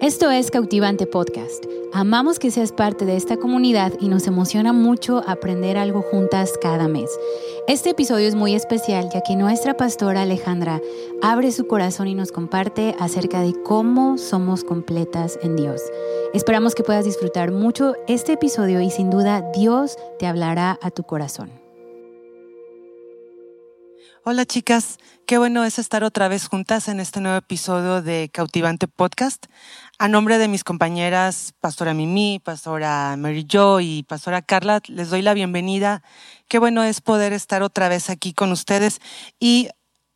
Esto 0.00 0.30
es 0.30 0.50
Cautivante 0.50 1.06
Podcast. 1.06 1.66
Amamos 1.92 2.38
que 2.38 2.50
seas 2.50 2.72
parte 2.72 3.04
de 3.04 3.16
esta 3.16 3.36
comunidad 3.36 3.92
y 4.00 4.08
nos 4.08 4.26
emociona 4.26 4.72
mucho 4.72 5.22
aprender 5.28 5.76
algo 5.76 6.00
juntas 6.00 6.54
cada 6.62 6.88
mes. 6.88 7.10
Este 7.68 7.90
episodio 7.90 8.26
es 8.26 8.34
muy 8.34 8.54
especial 8.54 9.10
ya 9.12 9.20
que 9.20 9.36
nuestra 9.36 9.76
pastora 9.76 10.22
Alejandra 10.22 10.80
abre 11.20 11.52
su 11.52 11.66
corazón 11.66 12.08
y 12.08 12.14
nos 12.14 12.32
comparte 12.32 12.96
acerca 12.98 13.42
de 13.42 13.52
cómo 13.62 14.16
somos 14.16 14.64
completas 14.64 15.38
en 15.42 15.54
Dios. 15.54 15.82
Esperamos 16.32 16.74
que 16.74 16.82
puedas 16.82 17.04
disfrutar 17.04 17.52
mucho 17.52 17.94
este 18.08 18.32
episodio 18.32 18.80
y 18.80 18.88
sin 18.88 19.10
duda 19.10 19.42
Dios 19.54 19.98
te 20.18 20.26
hablará 20.26 20.78
a 20.80 20.90
tu 20.90 21.02
corazón. 21.02 21.50
Hola 24.22 24.44
chicas, 24.44 24.98
qué 25.26 25.38
bueno 25.38 25.64
es 25.64 25.78
estar 25.78 26.04
otra 26.04 26.28
vez 26.28 26.46
juntas 26.46 26.88
en 26.88 27.00
este 27.00 27.22
nuevo 27.22 27.38
episodio 27.38 28.02
de 28.02 28.28
Cautivante 28.30 28.86
Podcast. 28.86 29.46
A 29.98 30.08
nombre 30.08 30.36
de 30.36 30.46
mis 30.46 30.62
compañeras, 30.62 31.54
Pastora 31.58 31.94
Mimi, 31.94 32.38
Pastora 32.38 33.16
Mary 33.16 33.46
Jo 33.50 33.80
y 33.80 34.02
Pastora 34.02 34.42
Carla, 34.42 34.82
les 34.88 35.08
doy 35.08 35.22
la 35.22 35.32
bienvenida. 35.32 36.02
Qué 36.48 36.58
bueno 36.58 36.84
es 36.84 37.00
poder 37.00 37.32
estar 37.32 37.62
otra 37.62 37.88
vez 37.88 38.10
aquí 38.10 38.34
con 38.34 38.52
ustedes. 38.52 39.00
Y 39.40 39.70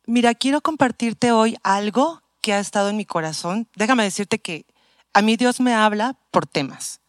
mira, 0.05 0.35
quiero 0.35 0.61
compartirte 0.61 1.31
hoy 1.31 1.57
algo 1.63 2.21
que 2.41 2.53
ha 2.53 2.59
estado 2.59 2.89
en 2.89 2.97
mi 2.97 3.05
corazón. 3.05 3.67
Déjame 3.75 4.03
decirte 4.03 4.37
que 4.37 4.67
a 5.15 5.23
mí 5.23 5.35
Dios 5.35 5.59
me 5.59 5.73
habla 5.73 6.15
por 6.29 6.45
temas. 6.45 7.01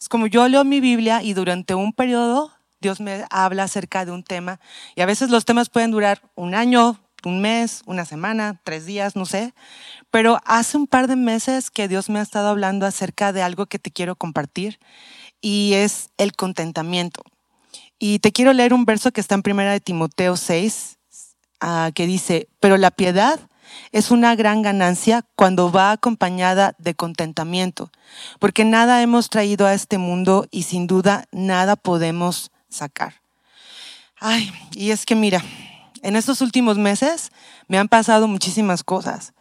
Es 0.00 0.08
como 0.08 0.26
yo 0.26 0.48
leo 0.48 0.64
mi 0.64 0.80
Biblia 0.80 1.22
y 1.22 1.34
durante 1.34 1.74
un 1.74 1.92
periodo 1.92 2.57
Dios 2.80 3.00
me 3.00 3.24
habla 3.30 3.64
acerca 3.64 4.04
de 4.04 4.12
un 4.12 4.22
tema 4.22 4.60
y 4.94 5.00
a 5.00 5.06
veces 5.06 5.30
los 5.30 5.44
temas 5.44 5.68
pueden 5.68 5.90
durar 5.90 6.22
un 6.36 6.54
año, 6.54 7.00
un 7.24 7.40
mes, 7.40 7.82
una 7.86 8.04
semana, 8.04 8.60
tres 8.62 8.86
días, 8.86 9.16
no 9.16 9.26
sé. 9.26 9.52
Pero 10.10 10.38
hace 10.44 10.76
un 10.76 10.86
par 10.86 11.08
de 11.08 11.16
meses 11.16 11.70
que 11.70 11.88
Dios 11.88 12.08
me 12.08 12.20
ha 12.20 12.22
estado 12.22 12.48
hablando 12.48 12.86
acerca 12.86 13.32
de 13.32 13.42
algo 13.42 13.66
que 13.66 13.78
te 13.78 13.90
quiero 13.90 14.16
compartir 14.16 14.78
y 15.40 15.74
es 15.74 16.10
el 16.18 16.32
contentamiento. 16.32 17.22
Y 17.98 18.20
te 18.20 18.30
quiero 18.30 18.52
leer 18.52 18.72
un 18.72 18.84
verso 18.84 19.10
que 19.10 19.20
está 19.20 19.34
en 19.34 19.42
primera 19.42 19.72
de 19.72 19.80
Timoteo 19.80 20.36
6, 20.36 20.98
ah, 21.60 21.90
que 21.94 22.06
dice, 22.06 22.48
pero 22.60 22.76
la 22.76 22.92
piedad 22.92 23.40
es 23.90 24.10
una 24.12 24.34
gran 24.36 24.62
ganancia 24.62 25.24
cuando 25.34 25.72
va 25.72 25.90
acompañada 25.90 26.74
de 26.78 26.94
contentamiento, 26.94 27.90
porque 28.38 28.64
nada 28.64 29.02
hemos 29.02 29.30
traído 29.30 29.66
a 29.66 29.74
este 29.74 29.98
mundo 29.98 30.46
y 30.50 30.62
sin 30.62 30.86
duda 30.86 31.24
nada 31.32 31.76
podemos 31.76 32.50
sacar. 32.68 33.14
Ay, 34.20 34.52
y 34.72 34.90
es 34.90 35.06
que 35.06 35.14
mira, 35.14 35.42
en 36.02 36.16
estos 36.16 36.40
últimos 36.40 36.78
meses 36.78 37.30
me 37.68 37.78
han 37.78 37.88
pasado 37.88 38.28
muchísimas 38.28 38.82
cosas, 38.84 39.32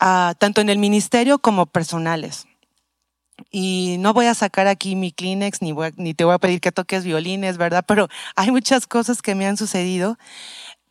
ah, 0.00 0.34
tanto 0.38 0.60
en 0.60 0.68
el 0.68 0.78
ministerio 0.78 1.38
como 1.38 1.66
personales. 1.66 2.46
Y 3.50 3.96
no 3.98 4.12
voy 4.12 4.26
a 4.26 4.34
sacar 4.34 4.66
aquí 4.66 4.94
mi 4.94 5.12
Kleenex, 5.12 5.62
ni, 5.62 5.74
ni 5.96 6.14
te 6.14 6.24
voy 6.24 6.34
a 6.34 6.38
pedir 6.38 6.60
que 6.60 6.72
toques 6.72 7.04
violines, 7.04 7.56
¿verdad? 7.56 7.84
Pero 7.86 8.08
hay 8.36 8.50
muchas 8.50 8.86
cosas 8.86 9.22
que 9.22 9.34
me 9.34 9.46
han 9.46 9.56
sucedido. 9.56 10.18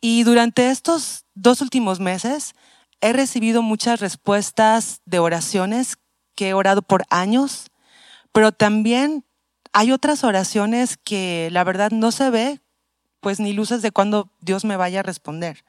Y 0.00 0.24
durante 0.24 0.70
estos 0.70 1.24
dos 1.34 1.60
últimos 1.60 2.00
meses 2.00 2.54
he 3.00 3.12
recibido 3.12 3.62
muchas 3.62 4.00
respuestas 4.00 5.00
de 5.04 5.18
oraciones 5.18 5.96
que 6.34 6.50
he 6.50 6.54
orado 6.54 6.82
por 6.82 7.04
años, 7.10 7.66
pero 8.32 8.52
también 8.52 9.24
hay 9.72 9.92
otras 9.92 10.24
oraciones 10.24 10.96
que 10.96 11.48
la 11.50 11.64
verdad 11.64 11.90
no 11.90 12.12
se 12.12 12.30
ve, 12.30 12.60
pues 13.20 13.40
ni 13.40 13.52
luces 13.52 13.82
de 13.82 13.90
cuando 13.90 14.30
Dios 14.40 14.64
me 14.64 14.76
vaya 14.76 15.00
a 15.00 15.02
responder. 15.02 15.64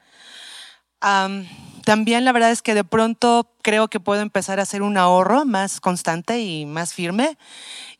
también 1.84 2.24
la 2.24 2.32
verdad 2.32 2.50
es 2.50 2.62
que 2.62 2.74
de 2.74 2.84
pronto 2.84 3.52
creo 3.62 3.88
que 3.88 4.00
puedo 4.00 4.22
empezar 4.22 4.58
a 4.58 4.62
hacer 4.62 4.80
un 4.82 4.96
ahorro 4.96 5.44
más 5.44 5.80
constante 5.80 6.40
y 6.40 6.66
más 6.66 6.94
firme. 6.94 7.36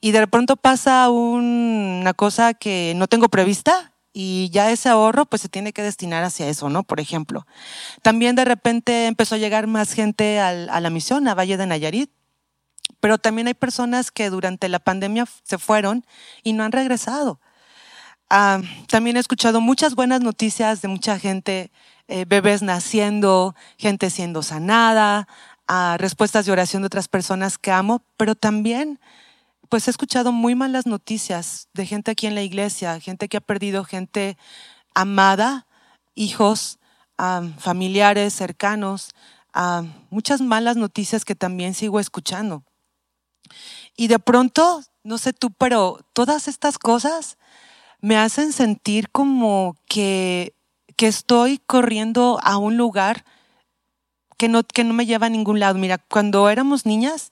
Y 0.00 0.12
de 0.12 0.26
pronto 0.26 0.56
pasa 0.56 1.10
una 1.10 2.14
cosa 2.14 2.54
que 2.54 2.94
no 2.96 3.08
tengo 3.08 3.28
prevista 3.28 3.92
y 4.12 4.48
ya 4.50 4.70
ese 4.70 4.88
ahorro 4.88 5.26
pues 5.26 5.42
se 5.42 5.48
tiene 5.48 5.72
que 5.72 5.82
destinar 5.82 6.24
hacia 6.24 6.48
eso, 6.48 6.70
¿no? 6.70 6.82
Por 6.82 7.00
ejemplo. 7.00 7.46
También 8.02 8.36
de 8.36 8.44
repente 8.44 9.06
empezó 9.06 9.34
a 9.34 9.38
llegar 9.38 9.66
más 9.66 9.92
gente 9.92 10.40
a 10.40 10.80
la 10.80 10.90
misión, 10.90 11.28
a 11.28 11.34
Valle 11.34 11.56
de 11.56 11.66
Nayarit 11.66 12.10
pero 13.04 13.18
también 13.18 13.48
hay 13.48 13.52
personas 13.52 14.10
que 14.10 14.30
durante 14.30 14.66
la 14.70 14.78
pandemia 14.78 15.26
se 15.42 15.58
fueron 15.58 16.06
y 16.42 16.54
no 16.54 16.64
han 16.64 16.72
regresado. 16.72 17.38
Ah, 18.30 18.62
también 18.88 19.18
he 19.18 19.20
escuchado 19.20 19.60
muchas 19.60 19.94
buenas 19.94 20.22
noticias 20.22 20.80
de 20.80 20.88
mucha 20.88 21.18
gente, 21.18 21.70
eh, 22.08 22.24
bebés 22.26 22.62
naciendo, 22.62 23.54
gente 23.76 24.08
siendo 24.08 24.42
sanada, 24.42 25.28
ah, 25.68 25.96
respuestas 25.98 26.46
de 26.46 26.52
oración 26.52 26.80
de 26.80 26.86
otras 26.86 27.08
personas 27.08 27.58
que 27.58 27.70
amo, 27.70 28.00
pero 28.16 28.34
también 28.34 28.98
pues 29.68 29.86
he 29.86 29.90
escuchado 29.90 30.32
muy 30.32 30.54
malas 30.54 30.86
noticias 30.86 31.68
de 31.74 31.84
gente 31.84 32.10
aquí 32.10 32.26
en 32.26 32.34
la 32.34 32.42
iglesia, 32.42 32.98
gente 33.00 33.28
que 33.28 33.36
ha 33.36 33.42
perdido 33.42 33.84
gente 33.84 34.38
amada, 34.94 35.66
hijos, 36.14 36.78
ah, 37.18 37.42
familiares, 37.58 38.32
cercanos, 38.32 39.10
muchas 40.08 40.40
malas 40.40 40.78
noticias 40.78 41.26
que 41.26 41.34
también 41.34 41.74
sigo 41.74 42.00
escuchando. 42.00 42.64
Y 43.96 44.08
de 44.08 44.18
pronto, 44.18 44.82
no 45.02 45.18
sé 45.18 45.32
tú, 45.32 45.50
pero 45.50 46.00
todas 46.12 46.48
estas 46.48 46.78
cosas 46.78 47.38
me 48.00 48.16
hacen 48.16 48.52
sentir 48.52 49.10
como 49.10 49.76
que, 49.86 50.54
que 50.96 51.06
estoy 51.06 51.58
corriendo 51.58 52.38
a 52.42 52.58
un 52.58 52.76
lugar 52.76 53.24
que 54.36 54.48
no, 54.48 54.62
que 54.62 54.84
no 54.84 54.94
me 54.94 55.06
lleva 55.06 55.26
a 55.26 55.30
ningún 55.30 55.60
lado. 55.60 55.78
Mira, 55.78 55.98
cuando 55.98 56.48
éramos 56.50 56.86
niñas, 56.86 57.30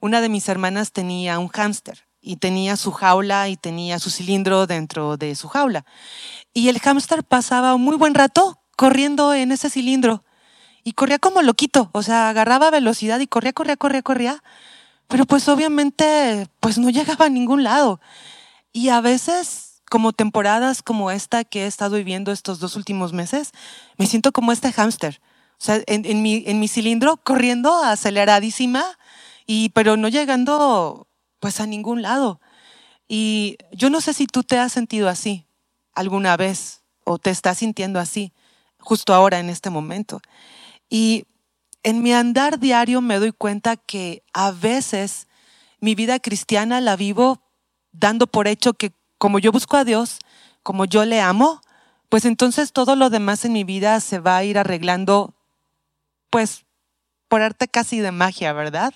una 0.00 0.20
de 0.20 0.28
mis 0.28 0.48
hermanas 0.48 0.92
tenía 0.92 1.38
un 1.38 1.48
hámster 1.48 2.06
y 2.20 2.36
tenía 2.36 2.76
su 2.76 2.92
jaula 2.92 3.48
y 3.48 3.56
tenía 3.56 3.98
su 3.98 4.10
cilindro 4.10 4.66
dentro 4.66 5.16
de 5.16 5.34
su 5.34 5.48
jaula. 5.48 5.84
Y 6.52 6.68
el 6.68 6.78
hámster 6.80 7.24
pasaba 7.24 7.74
un 7.74 7.82
muy 7.82 7.96
buen 7.96 8.14
rato 8.14 8.60
corriendo 8.76 9.34
en 9.34 9.52
ese 9.52 9.70
cilindro 9.70 10.24
y 10.84 10.92
corría 10.92 11.18
como 11.18 11.42
loquito, 11.42 11.90
o 11.92 12.02
sea, 12.02 12.28
agarraba 12.28 12.70
velocidad 12.70 13.18
y 13.20 13.26
corría, 13.26 13.52
corría, 13.52 13.76
corría, 13.76 14.02
corría 14.02 14.42
pero 15.08 15.26
pues 15.26 15.48
obviamente 15.48 16.48
pues 16.60 16.78
no 16.78 16.90
llegaba 16.90 17.26
a 17.26 17.30
ningún 17.30 17.62
lado. 17.62 18.00
Y 18.72 18.88
a 18.88 19.00
veces, 19.00 19.82
como 19.90 20.12
temporadas 20.12 20.82
como 20.82 21.10
esta 21.10 21.44
que 21.44 21.64
he 21.64 21.66
estado 21.66 21.96
viviendo 21.96 22.32
estos 22.32 22.58
dos 22.58 22.76
últimos 22.76 23.12
meses, 23.12 23.52
me 23.96 24.06
siento 24.06 24.32
como 24.32 24.52
este 24.52 24.72
hámster. 24.72 25.20
O 25.60 25.64
sea, 25.64 25.80
en, 25.86 26.22
mi, 26.22 26.42
en 26.46 26.58
mi 26.58 26.68
cilindro 26.68 27.16
corriendo 27.16 27.76
aceleradísima, 27.82 28.84
y, 29.46 29.68
pero 29.70 29.96
no 29.96 30.08
llegando 30.08 31.06
pues 31.38 31.60
a 31.60 31.66
ningún 31.66 32.02
lado. 32.02 32.40
Y 33.06 33.58
yo 33.72 33.90
no 33.90 34.00
sé 34.00 34.14
si 34.14 34.26
tú 34.26 34.42
te 34.42 34.58
has 34.58 34.72
sentido 34.72 35.08
así 35.08 35.46
alguna 35.92 36.36
vez 36.36 36.82
o 37.04 37.18
te 37.18 37.30
estás 37.30 37.58
sintiendo 37.58 38.00
así 38.00 38.32
justo 38.78 39.14
ahora 39.14 39.38
en 39.38 39.50
este 39.50 39.70
momento. 39.70 40.20
Y 40.88 41.26
en 41.84 42.02
mi 42.02 42.12
andar 42.12 42.58
diario 42.58 43.00
me 43.00 43.18
doy 43.18 43.30
cuenta 43.30 43.76
que 43.76 44.24
a 44.32 44.50
veces 44.50 45.28
mi 45.80 45.94
vida 45.94 46.18
cristiana 46.18 46.80
la 46.80 46.96
vivo 46.96 47.42
dando 47.92 48.26
por 48.26 48.48
hecho 48.48 48.72
que 48.72 48.92
como 49.18 49.38
yo 49.38 49.52
busco 49.52 49.76
a 49.76 49.84
Dios, 49.84 50.18
como 50.62 50.86
yo 50.86 51.04
le 51.04 51.20
amo, 51.20 51.60
pues 52.08 52.24
entonces 52.24 52.72
todo 52.72 52.96
lo 52.96 53.10
demás 53.10 53.44
en 53.44 53.52
mi 53.52 53.64
vida 53.64 54.00
se 54.00 54.18
va 54.18 54.38
a 54.38 54.44
ir 54.44 54.58
arreglando, 54.58 55.34
pues 56.30 56.64
por 57.28 57.42
arte 57.42 57.68
casi 57.68 58.00
de 58.00 58.12
magia, 58.12 58.52
¿verdad? 58.54 58.94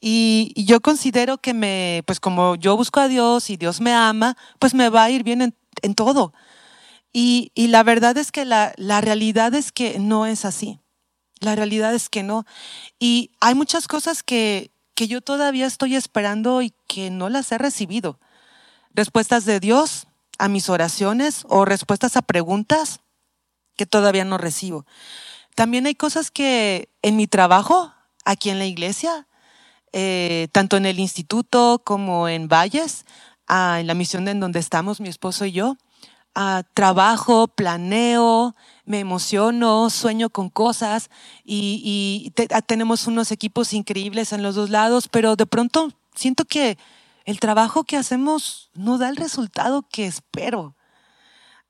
Y, 0.00 0.52
yo 0.56 0.80
considero 0.80 1.38
que 1.38 1.54
me, 1.54 2.02
pues 2.06 2.20
como 2.20 2.54
yo 2.54 2.76
busco 2.76 3.00
a 3.00 3.08
Dios 3.08 3.50
y 3.50 3.56
Dios 3.56 3.80
me 3.80 3.92
ama, 3.92 4.36
pues 4.58 4.74
me 4.74 4.88
va 4.88 5.04
a 5.04 5.10
ir 5.10 5.24
bien 5.24 5.54
en, 5.82 5.94
todo. 5.94 6.32
Y, 7.12 7.52
la 7.56 7.82
verdad 7.82 8.16
es 8.16 8.30
que 8.32 8.44
la 8.44 9.00
realidad 9.00 9.54
es 9.54 9.72
que 9.72 9.98
no 9.98 10.26
es 10.26 10.44
así. 10.44 10.81
La 11.42 11.56
realidad 11.56 11.92
es 11.94 12.08
que 12.08 12.22
no. 12.22 12.46
Y 12.98 13.32
hay 13.40 13.54
muchas 13.54 13.88
cosas 13.88 14.22
que, 14.22 14.70
que 14.94 15.08
yo 15.08 15.20
todavía 15.20 15.66
estoy 15.66 15.96
esperando 15.96 16.62
y 16.62 16.72
que 16.86 17.10
no 17.10 17.28
las 17.28 17.50
he 17.50 17.58
recibido. 17.58 18.20
Respuestas 18.94 19.44
de 19.44 19.58
Dios 19.58 20.06
a 20.38 20.48
mis 20.48 20.68
oraciones 20.68 21.44
o 21.48 21.64
respuestas 21.64 22.16
a 22.16 22.22
preguntas 22.22 23.00
que 23.76 23.86
todavía 23.86 24.24
no 24.24 24.38
recibo. 24.38 24.86
También 25.56 25.86
hay 25.86 25.96
cosas 25.96 26.30
que 26.30 26.88
en 27.02 27.16
mi 27.16 27.26
trabajo, 27.26 27.92
aquí 28.24 28.50
en 28.50 28.58
la 28.58 28.66
iglesia, 28.66 29.26
eh, 29.92 30.48
tanto 30.52 30.76
en 30.76 30.86
el 30.86 31.00
instituto 31.00 31.82
como 31.84 32.28
en 32.28 32.48
Valles, 32.48 33.04
ah, 33.48 33.78
en 33.80 33.88
la 33.88 33.94
misión 33.94 34.28
en 34.28 34.40
donde 34.40 34.60
estamos 34.60 35.00
mi 35.00 35.08
esposo 35.08 35.44
y 35.44 35.52
yo, 35.52 35.76
trabajo, 36.74 37.48
planeo, 37.48 38.54
me 38.84 39.00
emociono, 39.00 39.90
sueño 39.90 40.30
con 40.30 40.48
cosas 40.48 41.10
y, 41.44 42.32
ah, 42.50 42.62
tenemos 42.62 43.06
unos 43.06 43.30
equipos 43.30 43.72
increíbles 43.72 44.32
en 44.32 44.42
los 44.42 44.54
dos 44.54 44.70
lados, 44.70 45.08
pero 45.08 45.36
de 45.36 45.46
pronto 45.46 45.92
siento 46.14 46.44
que 46.44 46.78
el 47.24 47.38
trabajo 47.38 47.84
que 47.84 47.96
hacemos 47.96 48.70
no 48.74 48.98
da 48.98 49.08
el 49.08 49.16
resultado 49.16 49.82
que 49.82 50.06
espero. 50.06 50.74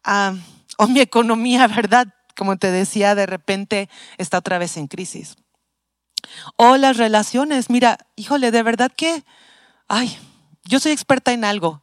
Ah, 0.05 0.35
o 0.79 0.87
mi 0.87 1.01
economía, 1.01 1.67
¿verdad? 1.69 2.09
Como 2.37 2.57
te 2.57 2.71
decía, 2.71 3.15
de 3.15 3.27
repente 3.27 3.89
está 4.17 4.39
otra 4.39 4.59
vez 4.59 4.77
en 4.77 4.87
crisis. 4.87 5.37
O 6.57 6.77
las 6.77 6.97
relaciones, 6.97 7.69
mira, 7.69 7.99
híjole, 8.17 8.51
de 8.51 8.63
verdad 8.63 8.91
que, 8.97 9.25
ay, 9.89 10.17
yo 10.65 10.81
soy 10.81 10.93
experta 10.93 11.33
en 11.33 11.45
algo. 11.45 11.83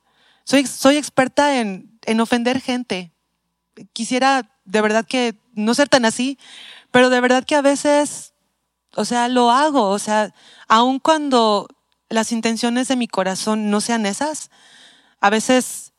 Soy, 0.50 0.98
experta 0.98 1.60
en, 1.60 2.00
en 2.06 2.22
ofender 2.22 2.62
gente. 2.62 3.12
Quisiera 3.94 4.58
de 4.66 4.82
verdad 4.82 5.06
que 5.06 5.36
no 5.54 5.74
ser 5.74 5.90
tan 5.90 6.06
así, 6.06 6.38
pero 6.92 7.10
de 7.10 7.22
verdad 7.22 7.44
que 7.44 7.56
a 7.56 7.62
veces, 7.62 8.34
o 8.96 9.06
sea, 9.06 9.28
lo 9.28 9.52
hago. 9.52 9.90
O 9.90 10.00
sea, 10.00 10.34
aun 10.68 11.00
cuando 11.00 11.68
las 12.10 12.32
intenciones 12.32 12.88
de 12.88 12.96
mi 12.96 13.08
corazón 13.08 13.70
no 13.70 13.82
sean 13.82 14.06
esas, 14.06 14.50
a 15.20 15.30
veces 15.30 15.94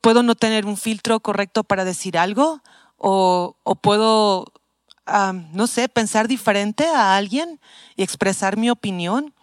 puedo 0.00 0.22
no 0.22 0.34
tener 0.34 0.64
un 0.64 0.76
filtro 0.76 1.20
correcto 1.20 1.62
para 1.62 1.84
decir 1.84 2.16
algo 2.16 2.62
o, 2.96 3.56
o 3.62 3.74
puedo 3.74 4.46
no 5.52 5.66
sé, 5.66 5.88
pensar 5.88 6.28
diferente 6.28 6.86
a 6.86 7.16
alguien 7.16 7.60
y 7.96 8.02
expresar 8.02 8.56
mi 8.56 8.70
opinión 8.70 9.34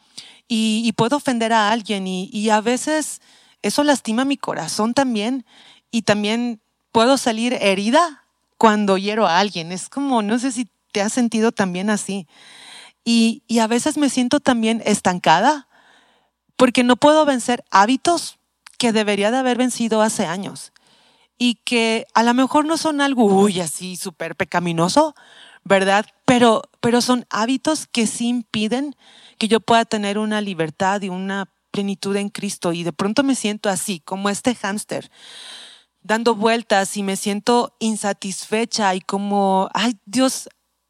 y, 0.47 0.91
puedo 0.93 1.17
ofender 1.17 1.51
a 1.51 1.71
alguien 1.71 2.07
y, 2.07 2.49
a 2.49 2.61
veces 2.61 3.21
eso 3.67 3.83
lastima 3.83 4.25
mi 4.25 4.37
corazón 4.37 4.93
también 4.93 5.45
y 5.91 6.03
también 6.03 6.61
puedo 6.91 7.17
salir 7.17 7.53
herida 7.53 8.23
cuando 8.57 8.97
hiero 8.97 9.27
a 9.27 9.39
alguien. 9.39 9.71
Es 9.71 9.89
como, 9.89 10.21
no 10.21 10.39
sé 10.39 10.51
si 10.51 10.67
te 10.91 11.01
has 11.01 11.13
sentido 11.13 11.51
también 11.51 11.89
así. 11.89 12.27
Y, 13.03 13.43
y 13.47 13.59
a 13.59 13.67
veces 13.67 13.97
me 13.97 14.09
siento 14.09 14.39
también 14.39 14.81
estancada 14.85 15.67
porque 16.55 16.83
no 16.83 16.97
puedo 16.97 17.23
vencer 17.25 17.63
hábitos 17.71 18.39
que 18.77 18.91
debería 18.91 19.31
de 19.31 19.37
haber 19.37 19.57
vencido 19.57 20.01
hace 20.01 20.25
años 20.25 20.73
y 21.37 21.55
que 21.55 22.07
a 22.13 22.23
lo 22.23 22.33
mejor 22.33 22.65
no 22.65 22.77
son 22.77 22.99
algo, 22.99 23.25
uy, 23.25 23.59
así 23.61 23.95
súper 23.95 24.35
pecaminoso, 24.35 25.15
¿verdad? 25.63 26.05
Pero, 26.25 26.63
pero 26.79 27.01
son 27.01 27.25
hábitos 27.29 27.87
que 27.87 28.07
sí 28.07 28.27
impiden 28.27 28.95
que 29.37 29.47
yo 29.47 29.59
pueda 29.59 29.85
tener 29.85 30.17
una 30.17 30.41
libertad 30.41 31.01
y 31.01 31.09
una 31.09 31.47
plenitud 31.77 32.15
en 32.15 32.29
Cristo. 32.29 32.73
Y 32.73 32.83
de 32.83 32.91
pronto 32.91 33.21
me 33.21 33.35
siento 33.35 33.69
así, 33.69 33.99
como 33.99 34.29
este 34.29 34.55
hámster, 34.55 35.11
dando 36.01 36.33
vueltas 36.33 36.97
y 36.97 37.03
me 37.03 37.15
siento 37.15 37.75
insatisfecha 37.77 38.95
y 38.95 39.01
como, 39.01 39.69
ay 39.75 39.99
Dios, 40.05 40.49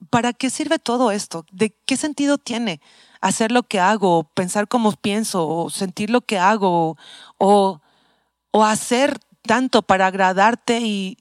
¿para 0.09 0.31
qué 0.31 0.49
sirve 0.49 0.79
todo 0.79 1.11
esto? 1.11 1.45
¿De 1.51 1.75
qué 1.85 1.97
sentido 1.97 2.37
tiene 2.37 2.79
hacer 3.19 3.51
lo 3.51 3.63
que 3.63 3.81
hago, 3.81 4.31
pensar 4.33 4.69
como 4.69 4.93
pienso, 4.93 5.45
o 5.45 5.69
sentir 5.69 6.09
lo 6.09 6.21
que 6.21 6.39
hago, 6.39 6.97
o, 7.37 7.81
o 8.51 8.63
hacer 8.63 9.19
tanto 9.41 9.81
para 9.81 10.07
agradarte 10.07 10.79
y, 10.79 11.17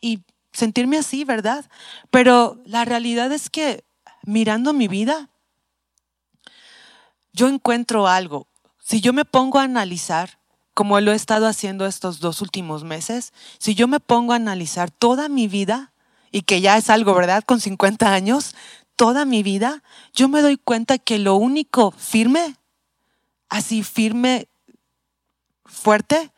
y 0.00 0.22
sentirme 0.52 0.96
así, 0.96 1.24
¿verdad? 1.24 1.68
Pero 2.10 2.62
la 2.64 2.84
realidad 2.84 3.32
es 3.32 3.50
que 3.50 3.84
mirando 4.22 4.72
mi 4.72 4.86
vida, 4.86 5.28
yo 7.32 7.48
encuentro 7.48 8.06
algo. 8.06 8.46
Si 8.88 9.02
yo 9.02 9.12
me 9.12 9.26
pongo 9.26 9.58
a 9.58 9.64
analizar, 9.64 10.38
como 10.72 10.98
lo 10.98 11.12
he 11.12 11.14
estado 11.14 11.46
haciendo 11.46 11.84
estos 11.84 12.20
dos 12.20 12.40
últimos 12.40 12.84
meses, 12.84 13.34
si 13.58 13.74
yo 13.74 13.86
me 13.86 14.00
pongo 14.00 14.32
a 14.32 14.36
analizar 14.36 14.90
toda 14.90 15.28
mi 15.28 15.46
vida, 15.46 15.92
y 16.32 16.40
que 16.40 16.62
ya 16.62 16.78
es 16.78 16.88
algo, 16.88 17.12
¿verdad? 17.12 17.44
Con 17.44 17.60
50 17.60 18.14
años, 18.14 18.54
toda 18.96 19.26
mi 19.26 19.42
vida, 19.42 19.82
yo 20.14 20.28
me 20.28 20.40
doy 20.40 20.56
cuenta 20.56 20.96
que 20.96 21.18
lo 21.18 21.36
único 21.36 21.90
firme, 21.90 22.56
así 23.50 23.82
firme, 23.82 24.48
fuerte, 25.66 26.32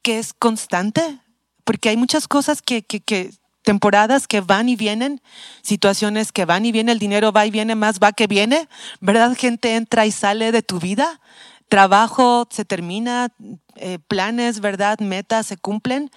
que 0.00 0.20
es 0.20 0.34
constante, 0.34 1.18
porque 1.64 1.88
hay 1.88 1.96
muchas 1.96 2.28
cosas 2.28 2.62
que, 2.62 2.82
que, 2.82 3.00
que 3.00 3.32
temporadas 3.62 4.28
que 4.28 4.40
van 4.40 4.68
y 4.68 4.76
vienen, 4.76 5.20
situaciones 5.62 6.30
que 6.30 6.44
van 6.44 6.64
y 6.64 6.70
vienen, 6.70 6.92
el 6.92 7.00
dinero 7.00 7.32
va 7.32 7.44
y 7.44 7.50
viene, 7.50 7.74
más 7.74 7.98
va 7.98 8.12
que 8.12 8.28
viene, 8.28 8.68
¿verdad? 9.00 9.36
Gente 9.36 9.74
entra 9.74 10.06
y 10.06 10.12
sale 10.12 10.52
de 10.52 10.62
tu 10.62 10.78
vida, 10.78 11.20
trabajo 11.68 12.48
se 12.50 12.64
termina, 12.64 13.28
eh, 13.76 13.98
planes, 13.98 14.60
¿verdad? 14.60 14.98
Metas 15.00 15.46
se 15.46 15.56
cumplen, 15.56 16.10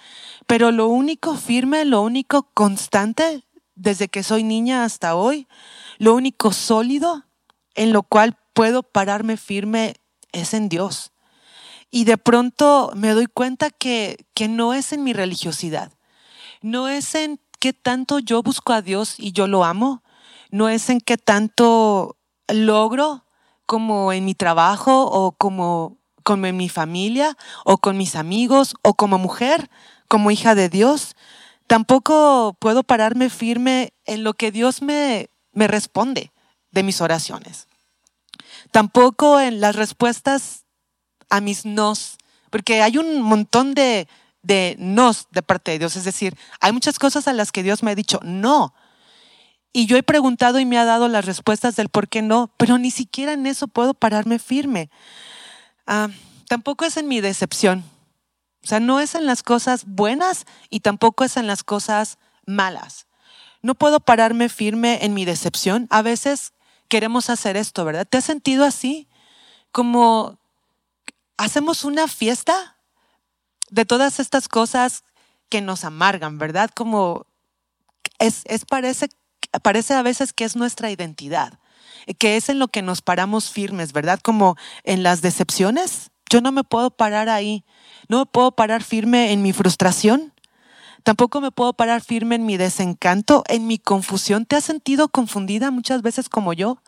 pero 0.46 0.72
lo 0.72 0.88
único 0.88 1.36
firme, 1.36 1.84
lo 1.84 2.02
único 2.02 2.50
constante, 2.54 3.44
desde 3.74 4.08
que 4.08 4.22
soy 4.22 4.42
niña 4.42 4.84
hasta 4.84 5.14
hoy, 5.14 5.46
lo 5.98 6.14
único 6.14 6.52
sólido 6.52 7.24
en 7.74 7.92
lo 7.92 8.02
cual 8.02 8.36
puedo 8.52 8.82
pararme 8.82 9.36
firme 9.36 9.94
es 10.32 10.54
en 10.54 10.68
Dios. 10.68 11.12
Y 11.90 12.04
de 12.04 12.16
pronto 12.16 12.90
me 12.94 13.10
doy 13.10 13.26
cuenta 13.26 13.70
que, 13.70 14.26
que 14.34 14.48
no 14.48 14.72
es 14.72 14.92
en 14.92 15.04
mi 15.04 15.12
religiosidad, 15.12 15.92
no 16.62 16.88
es 16.88 17.14
en 17.14 17.40
qué 17.60 17.72
tanto 17.72 18.18
yo 18.18 18.42
busco 18.42 18.72
a 18.72 18.82
Dios 18.82 19.14
y 19.18 19.32
yo 19.32 19.46
lo 19.46 19.64
amo, 19.64 20.02
no 20.50 20.68
es 20.68 20.88
en 20.88 21.00
qué 21.00 21.18
tanto 21.18 22.16
logro 22.48 23.24
como 23.72 24.12
en 24.12 24.26
mi 24.26 24.34
trabajo 24.34 25.06
o 25.06 25.32
como, 25.32 25.96
como 26.24 26.44
en 26.44 26.58
mi 26.58 26.68
familia 26.68 27.38
o 27.64 27.78
con 27.78 27.96
mis 27.96 28.16
amigos 28.16 28.74
o 28.82 28.92
como 28.92 29.16
mujer, 29.16 29.70
como 30.08 30.30
hija 30.30 30.54
de 30.54 30.68
Dios. 30.68 31.16
Tampoco 31.68 32.54
puedo 32.58 32.82
pararme 32.82 33.30
firme 33.30 33.94
en 34.04 34.24
lo 34.24 34.34
que 34.34 34.52
Dios 34.52 34.82
me, 34.82 35.30
me 35.52 35.68
responde 35.68 36.32
de 36.70 36.82
mis 36.82 37.00
oraciones. 37.00 37.66
Tampoco 38.72 39.40
en 39.40 39.62
las 39.62 39.74
respuestas 39.74 40.66
a 41.30 41.40
mis 41.40 41.64
nos, 41.64 42.18
porque 42.50 42.82
hay 42.82 42.98
un 42.98 43.22
montón 43.22 43.72
de, 43.72 44.06
de 44.42 44.76
nos 44.78 45.28
de 45.30 45.40
parte 45.40 45.70
de 45.70 45.78
Dios. 45.78 45.96
Es 45.96 46.04
decir, 46.04 46.36
hay 46.60 46.72
muchas 46.72 46.98
cosas 46.98 47.26
a 47.26 47.32
las 47.32 47.52
que 47.52 47.62
Dios 47.62 47.82
me 47.82 47.92
ha 47.92 47.94
dicho 47.94 48.20
no. 48.22 48.74
Y 49.72 49.86
yo 49.86 49.96
he 49.96 50.02
preguntado 50.02 50.58
y 50.58 50.66
me 50.66 50.78
ha 50.78 50.84
dado 50.84 51.08
las 51.08 51.24
respuestas 51.24 51.76
del 51.76 51.88
por 51.88 52.08
qué 52.08 52.20
no, 52.20 52.50
pero 52.58 52.78
ni 52.78 52.90
siquiera 52.90 53.32
en 53.32 53.46
eso 53.46 53.68
puedo 53.68 53.94
pararme 53.94 54.38
firme. 54.38 54.90
Ah, 55.86 56.08
tampoco 56.48 56.84
es 56.84 56.96
en 56.98 57.08
mi 57.08 57.20
decepción. 57.20 57.84
O 58.62 58.66
sea, 58.66 58.80
no 58.80 59.00
es 59.00 59.14
en 59.14 59.26
las 59.26 59.42
cosas 59.42 59.84
buenas 59.86 60.44
y 60.68 60.80
tampoco 60.80 61.24
es 61.24 61.36
en 61.36 61.46
las 61.46 61.64
cosas 61.64 62.18
malas. 62.46 63.06
No 63.62 63.74
puedo 63.74 64.00
pararme 64.00 64.48
firme 64.48 65.04
en 65.04 65.14
mi 65.14 65.24
decepción. 65.24 65.86
A 65.90 66.02
veces 66.02 66.52
queremos 66.88 67.30
hacer 67.30 67.56
esto, 67.56 67.84
¿verdad? 67.84 68.06
¿Te 68.06 68.18
has 68.18 68.24
sentido 68.24 68.64
así? 68.64 69.08
Como 69.70 70.38
hacemos 71.38 71.84
una 71.84 72.08
fiesta 72.08 72.76
de 73.70 73.86
todas 73.86 74.20
estas 74.20 74.48
cosas 74.48 75.02
que 75.48 75.60
nos 75.60 75.84
amargan, 75.84 76.38
¿verdad? 76.38 76.70
Como 76.74 77.26
es, 78.18 78.42
es 78.44 78.64
parece, 78.64 79.08
parece 79.60 79.94
a 79.94 80.02
veces 80.02 80.32
que 80.32 80.44
es 80.44 80.56
nuestra 80.56 80.90
identidad, 80.90 81.58
que 82.18 82.36
es 82.36 82.48
en 82.48 82.58
lo 82.58 82.68
que 82.68 82.82
nos 82.82 83.02
paramos 83.02 83.50
firmes, 83.50 83.92
¿verdad? 83.92 84.20
Como 84.20 84.56
en 84.84 85.02
las 85.02 85.22
decepciones. 85.22 86.10
Yo 86.30 86.40
no 86.40 86.52
me 86.52 86.64
puedo 86.64 86.90
parar 86.90 87.28
ahí, 87.28 87.64
no 88.08 88.20
me 88.20 88.26
puedo 88.26 88.52
parar 88.52 88.82
firme 88.82 89.32
en 89.32 89.42
mi 89.42 89.52
frustración, 89.52 90.32
tampoco 91.02 91.40
me 91.40 91.50
puedo 91.50 91.74
parar 91.74 92.00
firme 92.00 92.36
en 92.36 92.46
mi 92.46 92.56
desencanto, 92.56 93.44
en 93.48 93.66
mi 93.66 93.78
confusión. 93.78 94.46
¿Te 94.46 94.56
has 94.56 94.64
sentido 94.64 95.08
confundida 95.08 95.70
muchas 95.70 96.00
veces 96.00 96.28
como 96.28 96.54
yo? 96.54 96.82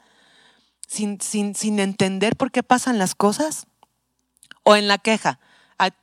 Sin, 0.86 1.20
sin, 1.20 1.54
sin 1.54 1.78
entender 1.78 2.36
por 2.36 2.50
qué 2.50 2.62
pasan 2.62 2.98
las 2.98 3.14
cosas. 3.14 3.66
O 4.62 4.76
en 4.76 4.88
la 4.88 4.96
queja 4.96 5.38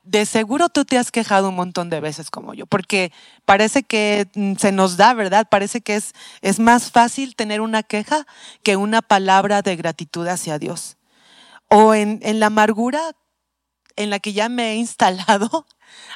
de 0.02 0.26
seguro 0.26 0.68
tú 0.68 0.84
te 0.84 0.98
has 0.98 1.10
quejado 1.10 1.48
un 1.48 1.56
montón 1.56 1.90
de 1.90 2.00
veces 2.00 2.30
como 2.30 2.54
yo, 2.54 2.66
porque 2.66 3.12
parece 3.44 3.82
que 3.82 4.28
mm, 4.34 4.54
se 4.56 4.72
nos 4.72 4.96
da, 4.96 5.14
¿verdad? 5.14 5.48
Parece 5.50 5.80
que 5.80 5.96
es, 5.96 6.12
es 6.40 6.58
más 6.58 6.90
fácil 6.90 7.34
tener 7.34 7.60
una 7.60 7.82
queja 7.82 8.26
que 8.62 8.76
una 8.76 9.02
palabra 9.02 9.62
de 9.62 9.76
gratitud 9.76 10.26
hacia 10.26 10.58
Dios. 10.58 10.96
O 11.68 11.94
en, 11.94 12.20
en 12.22 12.38
la 12.40 12.46
amargura 12.46 13.00
en 13.96 14.10
la 14.10 14.18
que 14.18 14.32
ya 14.32 14.48
me 14.48 14.72
he 14.72 14.76
instalado, 14.76 15.66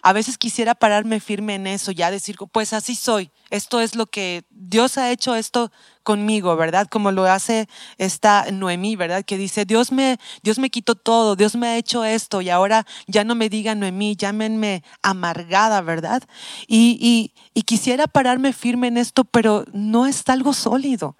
a 0.02 0.12
veces 0.12 0.38
quisiera 0.38 0.74
pararme 0.74 1.20
firme 1.20 1.54
en 1.54 1.66
eso, 1.66 1.92
ya 1.92 2.10
decir, 2.10 2.36
pues 2.52 2.72
así 2.72 2.94
soy, 2.94 3.30
esto 3.50 3.80
es 3.80 3.94
lo 3.94 4.06
que 4.06 4.44
Dios 4.50 4.98
ha 4.98 5.10
hecho 5.10 5.34
esto 5.34 5.70
conmigo, 6.02 6.56
¿verdad? 6.56 6.86
Como 6.88 7.10
lo 7.10 7.24
hace 7.24 7.68
esta 7.98 8.46
Noemí, 8.52 8.96
¿verdad? 8.96 9.24
Que 9.24 9.36
dice, 9.36 9.64
Dios 9.64 9.92
me, 9.92 10.18
Dios 10.42 10.58
me 10.58 10.70
quitó 10.70 10.94
todo, 10.94 11.36
Dios 11.36 11.56
me 11.56 11.66
ha 11.66 11.76
hecho 11.76 12.04
esto 12.04 12.40
y 12.40 12.50
ahora 12.50 12.86
ya 13.06 13.24
no 13.24 13.34
me 13.34 13.48
digan 13.48 13.80
Noemí, 13.80 14.16
llámenme 14.16 14.84
amargada, 15.02 15.80
¿verdad? 15.80 16.22
Y, 16.66 16.96
y, 17.00 17.34
y 17.54 17.62
quisiera 17.62 18.06
pararme 18.06 18.52
firme 18.52 18.86
en 18.86 18.98
esto, 18.98 19.24
pero 19.24 19.64
no 19.72 20.06
es 20.06 20.22
algo 20.28 20.52
sólido, 20.52 21.16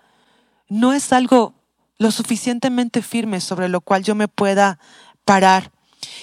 no 0.68 0.92
es 0.92 1.12
algo 1.12 1.54
lo 1.98 2.10
suficientemente 2.10 3.02
firme 3.02 3.40
sobre 3.40 3.68
lo 3.68 3.80
cual 3.80 4.02
yo 4.02 4.14
me 4.14 4.28
pueda 4.28 4.78
parar. 5.24 5.72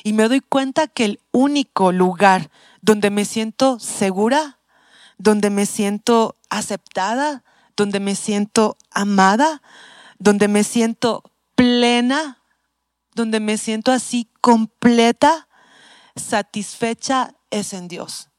Y 0.04 0.14
me 0.14 0.28
doy 0.28 0.42
cuenta 0.42 0.88
que 0.88 1.06
el 1.06 1.20
único 1.32 1.92
lugar 1.92 2.50
donde 2.82 3.10
me 3.10 3.26
siento 3.26 3.80
segura, 3.80 4.60
donde 5.18 5.50
me 5.50 5.66
siento 5.66 6.36
aceptada, 6.50 7.44
donde 7.76 8.00
me 8.00 8.16
siento 8.16 8.78
amada, 8.92 9.62
donde 10.20 10.48
me 10.48 10.64
siento 10.64 11.24
plena, 11.56 12.42
donde 13.16 13.40
me 13.40 13.58
siento 13.58 13.92
así 13.92 14.30
completa, 14.42 15.48
satisfecha, 16.16 17.36
es 17.50 17.74
en 17.74 17.88
Dios. 17.88 18.30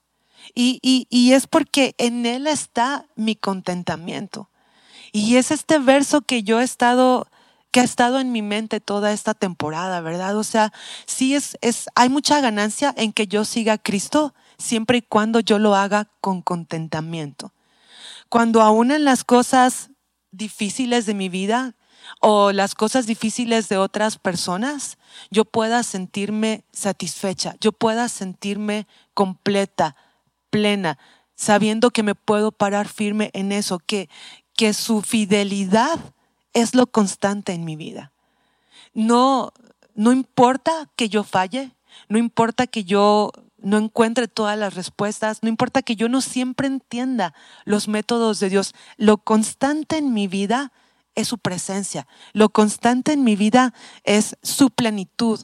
Y, 0.54 0.78
y, 0.82 1.06
y, 1.08 1.32
es 1.32 1.46
porque 1.46 1.94
en 1.98 2.26
Él 2.26 2.46
está 2.46 3.06
mi 3.16 3.34
contentamiento. 3.34 4.50
Y 5.12 5.36
es 5.36 5.50
este 5.50 5.78
verso 5.78 6.22
que 6.22 6.42
yo 6.42 6.60
he 6.60 6.64
estado 6.64 7.28
que 7.74 7.80
ha 7.80 7.82
estado 7.84 8.20
en 8.20 8.30
mi 8.30 8.40
mente 8.40 8.78
toda 8.78 9.10
esta 9.10 9.34
temporada, 9.34 10.00
¿verdad? 10.00 10.36
O 10.36 10.44
sea, 10.44 10.72
sí 11.06 11.34
es, 11.34 11.58
es, 11.60 11.88
hay 11.96 12.08
mucha 12.08 12.40
ganancia 12.40 12.94
en 12.96 13.12
que 13.12 13.26
yo 13.26 13.44
siga 13.44 13.72
a 13.72 13.78
Cristo 13.78 14.32
siempre 14.58 14.98
y 14.98 15.02
cuando 15.02 15.40
yo 15.40 15.58
lo 15.58 15.74
haga 15.74 16.08
con 16.20 16.40
contentamiento. 16.40 17.52
Cuando 18.28 18.62
aún 18.62 18.92
en 18.92 19.04
las 19.04 19.24
cosas 19.24 19.90
difíciles 20.30 21.04
de 21.06 21.14
mi 21.14 21.28
vida 21.28 21.74
o 22.20 22.52
las 22.52 22.76
cosas 22.76 23.06
difíciles 23.06 23.68
de 23.68 23.76
otras 23.76 24.18
personas, 24.18 24.96
yo 25.32 25.44
pueda 25.44 25.82
sentirme 25.82 26.62
satisfecha, 26.70 27.56
yo 27.60 27.72
pueda 27.72 28.08
sentirme 28.08 28.86
completa, 29.14 29.96
plena, 30.48 30.96
sabiendo 31.34 31.90
que 31.90 32.04
me 32.04 32.14
puedo 32.14 32.52
parar 32.52 32.86
firme 32.86 33.30
en 33.32 33.50
eso, 33.50 33.80
que, 33.80 34.08
que 34.54 34.74
su 34.74 35.02
fidelidad 35.02 35.98
es 36.54 36.74
lo 36.74 36.86
constante 36.86 37.52
en 37.52 37.64
mi 37.64 37.76
vida. 37.76 38.12
No, 38.94 39.52
no 39.94 40.12
importa 40.12 40.90
que 40.96 41.08
yo 41.08 41.24
falle, 41.24 41.72
no 42.08 42.18
importa 42.18 42.66
que 42.66 42.84
yo 42.84 43.30
no 43.58 43.78
encuentre 43.78 44.28
todas 44.28 44.58
las 44.58 44.74
respuestas, 44.74 45.42
no 45.42 45.48
importa 45.48 45.82
que 45.82 45.96
yo 45.96 46.08
no 46.08 46.20
siempre 46.20 46.66
entienda 46.66 47.34
los 47.64 47.88
métodos 47.88 48.38
de 48.40 48.50
Dios, 48.50 48.74
lo 48.96 49.18
constante 49.18 49.96
en 49.96 50.12
mi 50.12 50.28
vida 50.28 50.72
es 51.14 51.28
su 51.28 51.38
presencia, 51.38 52.06
lo 52.32 52.50
constante 52.50 53.12
en 53.12 53.24
mi 53.24 53.36
vida 53.36 53.72
es 54.04 54.36
su 54.42 54.70
plenitud, 54.70 55.40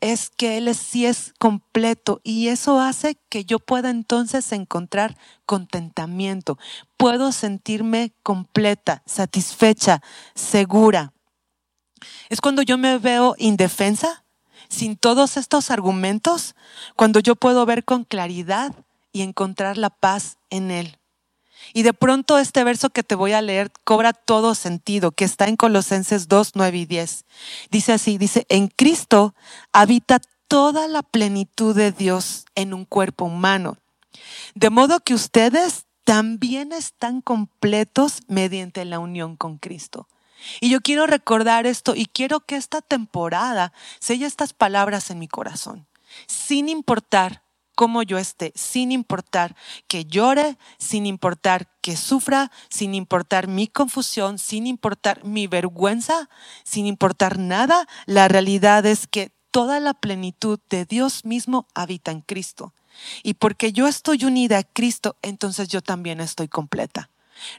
es 0.00 0.30
que 0.30 0.58
Él 0.58 0.74
sí 0.74 1.06
es 1.06 1.34
completo 1.38 2.20
y 2.22 2.48
eso 2.48 2.80
hace 2.80 3.16
que 3.28 3.44
yo 3.44 3.58
pueda 3.58 3.90
entonces 3.90 4.52
encontrar 4.52 5.16
contentamiento. 5.46 6.58
Puedo 6.96 7.32
sentirme 7.32 8.12
completa, 8.22 9.02
satisfecha, 9.06 10.02
segura. 10.34 11.12
Es 12.28 12.40
cuando 12.40 12.62
yo 12.62 12.78
me 12.78 12.98
veo 12.98 13.34
indefensa, 13.38 14.24
sin 14.68 14.96
todos 14.96 15.36
estos 15.36 15.70
argumentos, 15.70 16.54
cuando 16.94 17.20
yo 17.20 17.36
puedo 17.36 17.64
ver 17.66 17.84
con 17.84 18.04
claridad 18.04 18.74
y 19.12 19.22
encontrar 19.22 19.78
la 19.78 19.90
paz 19.90 20.38
en 20.50 20.70
Él. 20.70 20.97
Y 21.72 21.82
de 21.82 21.92
pronto 21.92 22.38
este 22.38 22.64
verso 22.64 22.90
que 22.90 23.02
te 23.02 23.14
voy 23.14 23.32
a 23.32 23.42
leer 23.42 23.70
cobra 23.84 24.12
todo 24.12 24.54
sentido, 24.54 25.12
que 25.12 25.24
está 25.24 25.48
en 25.48 25.56
Colosenses 25.56 26.28
2, 26.28 26.52
9 26.54 26.78
y 26.78 26.86
10. 26.86 27.24
Dice 27.70 27.92
así, 27.92 28.18
dice, 28.18 28.46
en 28.48 28.68
Cristo 28.68 29.34
habita 29.72 30.20
toda 30.48 30.88
la 30.88 31.02
plenitud 31.02 31.76
de 31.76 31.92
Dios 31.92 32.46
en 32.54 32.74
un 32.74 32.84
cuerpo 32.84 33.26
humano. 33.26 33.76
De 34.54 34.70
modo 34.70 35.00
que 35.00 35.14
ustedes 35.14 35.84
también 36.04 36.72
están 36.72 37.20
completos 37.20 38.22
mediante 38.28 38.84
la 38.86 38.98
unión 38.98 39.36
con 39.36 39.58
Cristo. 39.58 40.08
Y 40.60 40.70
yo 40.70 40.80
quiero 40.80 41.06
recordar 41.06 41.66
esto 41.66 41.94
y 41.94 42.06
quiero 42.06 42.40
que 42.40 42.56
esta 42.56 42.80
temporada 42.80 43.72
selle 43.98 44.26
estas 44.26 44.52
palabras 44.52 45.10
en 45.10 45.18
mi 45.18 45.28
corazón, 45.28 45.86
sin 46.26 46.68
importar 46.68 47.42
cómo 47.78 48.02
yo 48.02 48.18
esté, 48.18 48.52
sin 48.56 48.90
importar 48.90 49.54
que 49.86 50.04
llore, 50.04 50.58
sin 50.78 51.06
importar 51.06 51.68
que 51.80 51.96
sufra, 51.96 52.50
sin 52.68 52.92
importar 52.92 53.46
mi 53.46 53.68
confusión, 53.68 54.40
sin 54.40 54.66
importar 54.66 55.22
mi 55.22 55.46
vergüenza, 55.46 56.28
sin 56.64 56.86
importar 56.86 57.38
nada, 57.38 57.86
la 58.06 58.26
realidad 58.26 58.84
es 58.84 59.06
que 59.06 59.30
toda 59.52 59.78
la 59.78 59.94
plenitud 59.94 60.58
de 60.68 60.86
Dios 60.86 61.24
mismo 61.24 61.68
habita 61.72 62.10
en 62.10 62.22
Cristo. 62.22 62.74
Y 63.22 63.34
porque 63.34 63.72
yo 63.72 63.86
estoy 63.86 64.24
unida 64.24 64.58
a 64.58 64.64
Cristo, 64.64 65.14
entonces 65.22 65.68
yo 65.68 65.80
también 65.80 66.18
estoy 66.18 66.48
completa. 66.48 67.10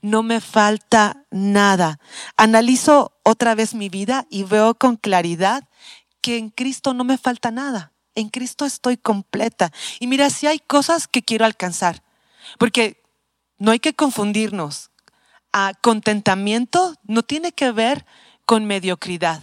No 0.01 0.21
me 0.21 0.41
falta 0.41 1.23
nada. 1.31 1.97
Analizo 2.35 3.13
otra 3.23 3.55
vez 3.55 3.73
mi 3.73 3.87
vida 3.87 4.27
y 4.29 4.43
veo 4.43 4.75
con 4.75 4.97
claridad 4.97 5.63
que 6.19 6.37
en 6.37 6.49
Cristo 6.49 6.93
no 6.93 7.05
me 7.05 7.17
falta 7.17 7.51
nada 7.51 7.93
en 8.19 8.29
Cristo 8.29 8.65
estoy 8.65 8.97
completa. 8.97 9.71
Y 9.99 10.07
mira, 10.07 10.29
si 10.29 10.47
hay 10.47 10.59
cosas 10.59 11.07
que 11.07 11.23
quiero 11.23 11.45
alcanzar, 11.45 12.03
porque 12.57 13.01
no 13.57 13.71
hay 13.71 13.79
que 13.79 13.93
confundirnos. 13.93 14.89
A 15.51 15.73
contentamiento 15.81 16.95
no 17.03 17.23
tiene 17.23 17.51
que 17.51 17.71
ver 17.71 18.05
con 18.45 18.65
mediocridad. 18.65 19.41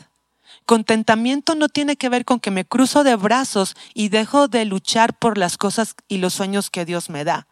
Contentamiento 0.64 1.54
no 1.54 1.68
tiene 1.68 1.96
que 1.96 2.08
ver 2.08 2.24
con 2.24 2.40
que 2.40 2.50
me 2.50 2.64
cruzo 2.64 3.04
de 3.04 3.16
brazos 3.16 3.76
y 3.94 4.08
dejo 4.08 4.48
de 4.48 4.64
luchar 4.64 5.18
por 5.18 5.38
las 5.38 5.56
cosas 5.58 5.94
y 6.08 6.18
los 6.18 6.34
sueños 6.34 6.70
que 6.70 6.84
Dios 6.84 7.10
me 7.10 7.24
da. 7.24 7.46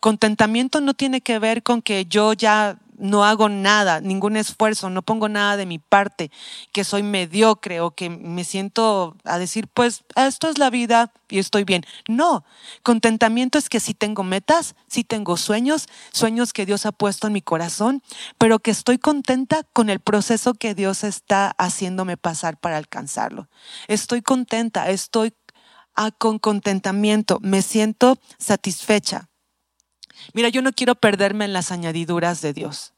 Contentamiento 0.00 0.80
no 0.80 0.94
tiene 0.94 1.20
que 1.20 1.38
ver 1.38 1.62
con 1.62 1.80
que 1.80 2.06
yo 2.06 2.32
ya 2.32 2.78
no 3.02 3.24
hago 3.24 3.48
nada, 3.48 4.00
ningún 4.00 4.36
esfuerzo, 4.36 4.88
no 4.88 5.02
pongo 5.02 5.28
nada 5.28 5.56
de 5.56 5.66
mi 5.66 5.80
parte, 5.80 6.30
que 6.72 6.84
soy 6.84 7.02
mediocre 7.02 7.80
o 7.80 7.90
que 7.90 8.08
me 8.08 8.44
siento 8.44 9.16
a 9.24 9.38
decir, 9.38 9.66
pues 9.66 10.04
esto 10.14 10.48
es 10.48 10.58
la 10.58 10.70
vida 10.70 11.12
y 11.28 11.40
estoy 11.40 11.64
bien. 11.64 11.84
No, 12.08 12.44
contentamiento 12.84 13.58
es 13.58 13.68
que 13.68 13.80
si 13.80 13.92
tengo 13.92 14.22
metas, 14.22 14.76
si 14.86 15.02
tengo 15.02 15.36
sueños, 15.36 15.88
sueños 16.12 16.52
que 16.52 16.64
Dios 16.64 16.86
ha 16.86 16.92
puesto 16.92 17.26
en 17.26 17.32
mi 17.32 17.42
corazón, 17.42 18.04
pero 18.38 18.60
que 18.60 18.70
estoy 18.70 18.98
contenta 18.98 19.64
con 19.72 19.90
el 19.90 19.98
proceso 19.98 20.54
que 20.54 20.76
Dios 20.76 21.02
está 21.02 21.56
haciéndome 21.58 22.16
pasar 22.16 22.56
para 22.56 22.76
alcanzarlo. 22.76 23.48
Estoy 23.88 24.22
contenta, 24.22 24.88
estoy 24.90 25.34
ah, 25.96 26.12
con 26.12 26.38
contentamiento, 26.38 27.38
me 27.42 27.62
siento 27.62 28.16
satisfecha. 28.38 29.31
Mira, 30.32 30.48
yo 30.48 30.62
no 30.62 30.72
quiero 30.72 30.94
perderme 30.94 31.44
en 31.44 31.52
las 31.52 31.72
añadiduras 31.72 32.40
de 32.40 32.52
Dios. 32.52 32.92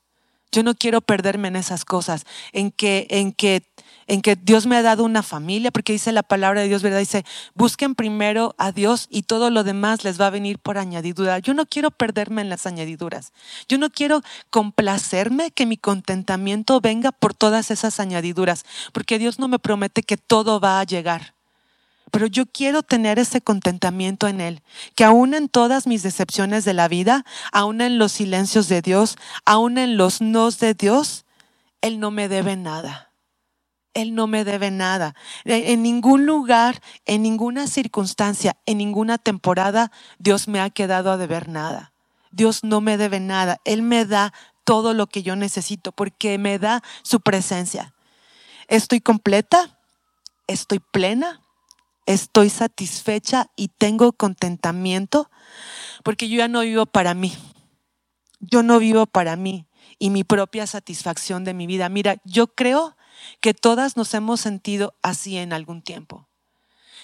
Yo 0.55 0.63
no 0.63 0.77
quiero 0.77 1.01
perderme 1.01 1.49
en 1.49 1.57
esas 1.57 1.85
cosas, 1.85 2.27
en 2.53 2.71
que, 2.71 3.09
en 3.11 3.33
que, 3.33 3.67
en 4.07 4.23
que 4.23 4.37
Dios 4.37 4.67
me 4.67 4.77
ha 4.77 4.83
dado 4.83 5.03
una 5.03 5.25
familia, 5.25 5.73
porque 5.73 5.93
dice 5.93 6.13
la 6.13 6.23
palabra 6.23 6.61
de 6.61 6.69
Dios, 6.69 6.81
¿verdad? 6.81 7.01
Dice, 7.01 7.25
busquen 7.55 7.97
primero 7.97 8.55
a 8.57 8.71
Dios 8.71 9.09
y 9.11 9.23
todo 9.23 9.51
lo 9.51 9.65
demás 9.65 10.05
les 10.05 10.21
va 10.21 10.29
a 10.29 10.31
venir 10.31 10.61
por 10.61 10.79
añadidura. 10.79 11.41
Yo 11.41 11.55
no 11.55 11.67
quiero 11.67 11.91
perderme 11.91 12.41
en 12.41 12.51
las 12.51 12.67
añadiduras. 12.67 13.33
Yo 13.69 13.79
no 13.79 13.91
quiero 13.91 14.23
complacerme 14.51 15.51
que 15.51 15.67
mi 15.67 15.77
contentamiento 15.77 16.81
venga 16.81 17.11
por 17.11 17.35
todas 17.35 17.73
esas 17.73 17.99
añadiduras, 17.99 18.65
porque 18.93 19.19
Dios 19.19 19.41
no 19.41 19.49
me 19.49 19.59
promete 19.59 20.05
que 20.05 20.17
todo 20.17 20.61
va 20.61 20.79
a 20.79 20.85
llegar 20.85 21.34
pero 22.15 22.29
yo 22.29 22.47
quiero 22.47 22.85
tener 22.85 23.19
ese 23.19 23.41
contentamiento 23.41 24.29
en 24.29 24.41
Él, 24.41 24.63
que 24.95 25.03
aún 25.03 25.35
en 25.35 25.49
todas 25.49 25.89
mis 25.89 26.05
decepciones 26.05 26.65
de 26.65 26.73
la 26.73 26.87
vida, 26.87 27.25
aún 27.51 27.81
en 27.81 27.99
los 27.99 28.13
silencios 28.13 28.69
de 28.69 28.83
Dios, 28.83 29.17
aún 29.45 29.79
en 29.79 29.97
los 29.97 30.21
nos 30.21 30.61
de 30.61 30.75
Dios, 30.75 31.25
Él 31.81 31.99
no 31.99 32.13
me 32.13 32.29
debe 32.29 32.55
nada. 32.55 33.11
Él 33.95 34.15
no 34.15 34.29
me 34.29 34.45
debe 34.45 34.71
nada. 34.71 35.17
En 35.45 35.83
ningún 35.83 36.25
lugar, 36.25 36.81
en 37.05 37.23
ninguna 37.25 37.67
circunstancia, 37.67 38.57
en 38.65 38.79
ninguna 38.79 39.19
temporada, 39.19 39.91
Dios 40.21 40.47
me 40.47 40.61
ha 40.61 40.71
quedado 40.71 41.11
a 41.11 41.17
deber 41.17 41.49
nada. 41.49 41.93
Dios 42.31 42.63
no 42.63 42.81
me 42.81 42.97
debe 42.97 43.19
nada. 43.19 43.59
Él 43.65 43.83
me 43.83 44.05
da 44.05 44.33
todo 44.63 44.95
lo 44.95 45.09
que 45.09 45.25
yo 45.25 45.35
necesito 45.35 45.91
porque 45.91 46.39
me 46.39 46.61
da 46.61 46.81
su 47.03 47.19
presencia. 47.19 47.93
Estoy 48.69 49.01
completa, 49.01 49.81
estoy 50.47 50.79
plena, 50.79 51.41
estoy 52.07 52.51
satisfecha 52.51 53.51
y 53.57 53.69
tengo 53.69 54.13
contentamiento 54.13 55.31
porque 56.03 56.29
yo 56.29 56.39
ya 56.39 56.49
no 56.49 56.61
vivo 56.61 56.87
para 56.87 57.15
mí. 57.15 57.33
Yo 58.41 58.63
no 58.63 58.79
vivo 58.79 59.07
para 59.07 59.37
mí 59.37 59.67
y 59.99 60.11
mi 60.11 60.25
propia 60.25 60.67
satisfacción 60.67 61.45
de 61.45 61.55
mi 61.55 61.67
vida. 61.67 61.89
Mira, 61.89 62.17
yo 62.25 62.49
creo 62.49 62.97
que 63.41 63.55
todas 63.55 63.97
nos 63.97 64.13
hemos 64.15 64.41
sentido 64.41 64.95
así 65.03 65.39
en 65.39 65.53
algún 65.53 65.83
tiempo. 65.83 66.29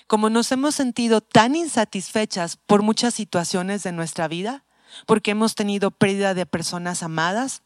Como 0.07 0.29
nos 0.29 0.51
hemos 0.53 0.75
sentido 0.75 1.21
tan 1.21 1.55
insatisfechas 1.55 2.57
por 2.57 2.83
muchas 2.83 3.15
situaciones 3.15 3.83
de 3.85 3.93
nuestra 3.93 4.29
vida, 4.29 4.65
porque 5.07 5.31
hemos 5.31 5.55
tenido 5.55 5.93
pérdida 5.93 6.35
de 6.35 6.47
personas 6.47 7.03
amadas, 7.03 7.63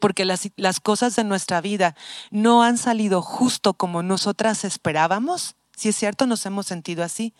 porque 0.00 0.24
las, 0.24 0.48
las 0.56 0.80
cosas 0.80 1.14
de 1.16 1.24
nuestra 1.24 1.60
vida 1.60 1.94
no 2.30 2.62
han 2.62 2.78
salido 2.78 3.20
justo 3.20 3.74
como 3.74 4.02
nosotras 4.02 4.64
esperábamos, 4.64 5.56
si 5.78 5.90
es 5.90 5.96
cierto, 5.96 6.26
nos 6.26 6.44
hemos 6.44 6.66
sentido 6.66 7.04
así. 7.04 7.32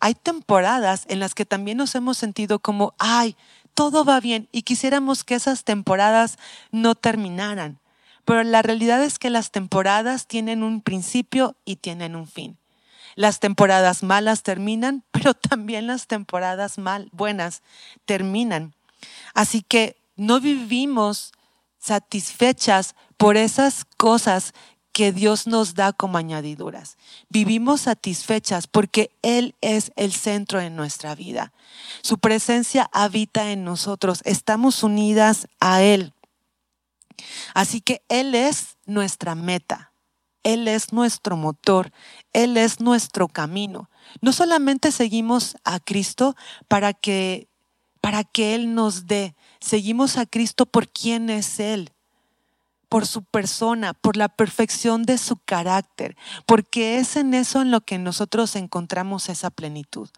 Hay 0.00 0.14
temporadas 0.14 1.04
en 1.08 1.20
las 1.20 1.34
que 1.34 1.46
también 1.46 1.78
nos 1.78 1.94
hemos 1.94 2.18
sentido 2.18 2.58
como, 2.58 2.92
ay, 2.98 3.36
todo 3.74 4.04
va 4.04 4.18
bien 4.20 4.48
y 4.50 4.62
quisiéramos 4.62 5.22
que 5.22 5.36
esas 5.36 5.62
temporadas 5.62 6.36
no 6.72 6.96
terminaran. 6.96 7.78
Pero 8.24 8.42
la 8.42 8.62
realidad 8.62 9.02
es 9.04 9.18
que 9.18 9.30
las 9.30 9.52
temporadas 9.52 10.26
tienen 10.26 10.62
un 10.64 10.80
principio 10.80 11.56
y 11.64 11.76
tienen 11.76 12.16
un 12.16 12.26
fin. 12.26 12.58
Las 13.14 13.38
temporadas 13.38 14.02
malas 14.02 14.42
terminan, 14.42 15.04
pero 15.12 15.34
también 15.34 15.86
las 15.86 16.08
temporadas 16.08 16.78
mal, 16.78 17.08
buenas 17.12 17.62
terminan. 18.06 18.74
Así 19.34 19.62
que 19.62 19.96
no 20.16 20.40
vivimos 20.40 21.32
satisfechas 21.78 22.96
por 23.16 23.36
esas 23.36 23.84
cosas 23.96 24.52
que 24.94 25.10
Dios 25.10 25.48
nos 25.48 25.74
da 25.74 25.92
como 25.92 26.18
añadiduras. 26.18 26.96
Vivimos 27.28 27.82
satisfechas 27.82 28.68
porque 28.68 29.10
Él 29.22 29.56
es 29.60 29.90
el 29.96 30.12
centro 30.12 30.60
de 30.60 30.70
nuestra 30.70 31.16
vida. 31.16 31.52
Su 32.00 32.18
presencia 32.18 32.88
habita 32.92 33.50
en 33.50 33.64
nosotros. 33.64 34.20
Estamos 34.24 34.84
unidas 34.84 35.48
a 35.58 35.82
Él. 35.82 36.12
Así 37.54 37.80
que 37.80 38.02
Él 38.08 38.36
es 38.36 38.76
nuestra 38.86 39.34
meta. 39.34 39.90
Él 40.44 40.68
es 40.68 40.92
nuestro 40.92 41.36
motor, 41.36 41.90
Él 42.32 42.56
es 42.56 42.78
nuestro 42.78 43.26
camino. 43.26 43.90
No 44.20 44.32
solamente 44.32 44.92
seguimos 44.92 45.56
a 45.64 45.80
Cristo 45.80 46.36
para 46.68 46.92
que, 46.92 47.48
para 48.00 48.22
que 48.22 48.54
Él 48.54 48.74
nos 48.74 49.06
dé, 49.06 49.34
seguimos 49.58 50.18
a 50.18 50.26
Cristo 50.26 50.66
por 50.66 50.88
quién 50.88 51.30
es 51.30 51.58
Él 51.58 51.93
por 52.94 53.08
su 53.08 53.24
persona, 53.24 53.92
por 53.92 54.16
la 54.16 54.28
perfección 54.28 55.02
de 55.02 55.18
su 55.18 55.36
carácter, 55.38 56.16
porque 56.46 56.98
es 56.98 57.16
en 57.16 57.34
eso 57.34 57.60
en 57.60 57.72
lo 57.72 57.80
que 57.80 57.98
nosotros 57.98 58.54
encontramos 58.54 59.28
esa 59.28 59.50
plenitud. 59.50 60.08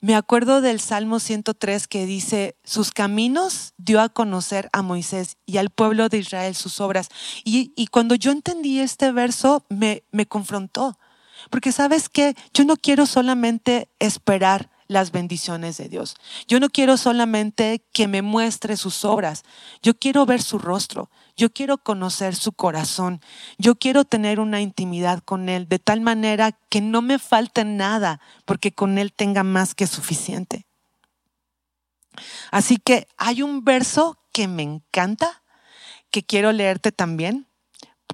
Me 0.00 0.16
acuerdo 0.16 0.60
del 0.60 0.80
Salmo 0.80 1.20
103 1.20 1.86
que 1.86 2.04
dice, 2.04 2.56
sus 2.64 2.90
caminos 2.90 3.74
dio 3.76 4.00
a 4.00 4.08
conocer 4.08 4.70
a 4.72 4.82
Moisés 4.82 5.36
y 5.46 5.58
al 5.58 5.70
pueblo 5.70 6.08
de 6.08 6.18
Israel 6.18 6.56
sus 6.56 6.80
obras. 6.80 7.10
Y, 7.44 7.86
cuando 7.92 8.16
yo 8.16 8.32
entendí 8.32 8.80
este 8.80 9.12
verso, 9.12 9.64
me, 9.68 10.02
me 10.10 10.26
confrontó. 10.26 10.98
Porque 11.48 11.70
sabes 11.70 12.08
que 12.08 12.34
yo 12.52 12.64
no 12.64 12.76
quiero 12.76 13.06
solamente 13.06 13.88
esperar 14.00 14.68
las 14.86 15.12
bendiciones 15.12 15.76
de 15.76 15.88
Dios. 15.88 16.16
Yo 16.46 16.60
no 16.60 16.68
quiero 16.68 16.96
solamente 16.96 17.84
que 17.92 18.08
me 18.08 18.22
muestre 18.22 18.76
sus 18.76 19.04
obras, 19.04 19.44
yo 19.82 19.94
quiero 19.98 20.26
ver 20.26 20.42
su 20.42 20.58
rostro, 20.58 21.10
yo 21.36 21.52
quiero 21.52 21.78
conocer 21.78 22.34
su 22.34 22.52
corazón, 22.52 23.20
yo 23.58 23.76
quiero 23.76 24.04
tener 24.04 24.40
una 24.40 24.60
intimidad 24.60 25.22
con 25.24 25.48
Él 25.48 25.68
de 25.68 25.78
tal 25.78 26.00
manera 26.00 26.52
que 26.68 26.80
no 26.80 27.02
me 27.02 27.18
falte 27.18 27.64
nada, 27.64 28.20
porque 28.44 28.72
con 28.72 28.98
Él 28.98 29.12
tenga 29.12 29.42
más 29.42 29.74
que 29.74 29.86
suficiente. 29.86 30.66
Así 32.50 32.76
que 32.76 33.08
hay 33.16 33.42
un 33.42 33.64
verso 33.64 34.18
que 34.32 34.48
me 34.48 34.62
encanta, 34.62 35.42
que 36.10 36.22
quiero 36.22 36.52
leerte 36.52 36.92
también, 36.92 37.46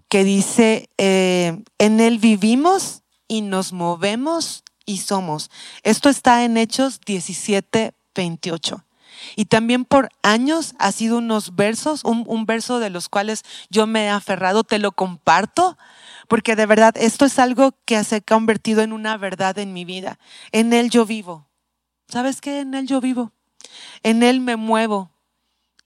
que 0.08 0.24
dice, 0.24 0.88
eh, 0.98 1.62
en 1.78 2.00
Él 2.00 2.18
vivimos 2.18 3.02
y 3.28 3.42
nos 3.42 3.72
movemos 3.72 4.64
y 4.90 4.96
somos. 4.98 5.50
Esto 5.84 6.08
está 6.08 6.44
en 6.44 6.56
Hechos 6.56 7.00
17, 7.06 7.94
28. 8.14 8.84
Y 9.36 9.44
también 9.44 9.84
por 9.84 10.08
años 10.22 10.74
ha 10.78 10.90
sido 10.90 11.18
unos 11.18 11.54
versos, 11.54 12.02
un, 12.04 12.46
verso 12.46 12.80
de 12.80 12.90
los 12.90 13.08
cuales 13.08 13.44
yo 13.68 13.86
me 13.86 14.06
he 14.06 14.08
aferrado, 14.08 14.64
te 14.64 14.78
lo 14.78 14.92
comparto, 14.92 15.78
porque 16.26 16.56
de 16.56 16.66
verdad 16.66 16.94
esto 16.96 17.24
es 17.24 17.38
algo 17.38 17.72
que 17.84 18.02
se 18.02 18.16
ha 18.16 18.20
convertido 18.20 18.82
en 18.82 18.92
una 18.92 19.16
verdad 19.16 19.58
en 19.58 19.72
mi 19.72 19.84
vida. 19.84 20.18
En 20.50 20.72
Él 20.72 20.90
yo 20.90 21.06
vivo. 21.06 21.46
¿Sabes 22.08 22.40
qué? 22.40 22.60
En 22.60 22.74
Él 22.74 22.88
yo 22.88 23.00
vivo. 23.00 23.32
En 24.02 24.24
Él 24.24 24.40
me 24.40 24.56
muevo. 24.56 25.12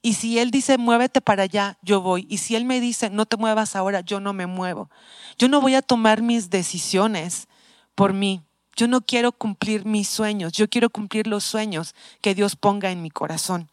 Y 0.01 0.13
si 0.13 0.39
Él 0.39 0.49
dice, 0.49 0.79
muévete 0.79 1.21
para 1.21 1.43
allá, 1.43 1.77
yo 1.83 2.01
voy. 2.01 2.25
Y 2.29 2.39
si 2.39 2.55
Él 2.55 2.65
me 2.65 2.79
dice, 2.79 3.11
no 3.11 3.27
te 3.27 3.37
muevas 3.37 3.75
ahora, 3.75 4.01
yo 4.01 4.19
no 4.19 4.33
me 4.33 4.47
muevo. 4.47 4.89
Yo 5.37 5.47
no 5.47 5.61
voy 5.61 5.75
a 5.75 5.81
tomar 5.83 6.21
mis 6.23 6.49
decisiones 6.49 7.47
por 7.95 8.13
mí. 8.13 8.43
Yo 8.75 8.87
no 8.87 9.01
quiero 9.01 9.31
cumplir 9.31 9.85
mis 9.85 10.09
sueños, 10.09 10.53
yo 10.53 10.69
quiero 10.69 10.89
cumplir 10.89 11.27
los 11.27 11.43
sueños 11.43 11.95
que 12.21 12.35
Dios 12.35 12.55
ponga 12.55 12.91
en 12.91 13.01
mi 13.01 13.09
corazón. 13.09 13.69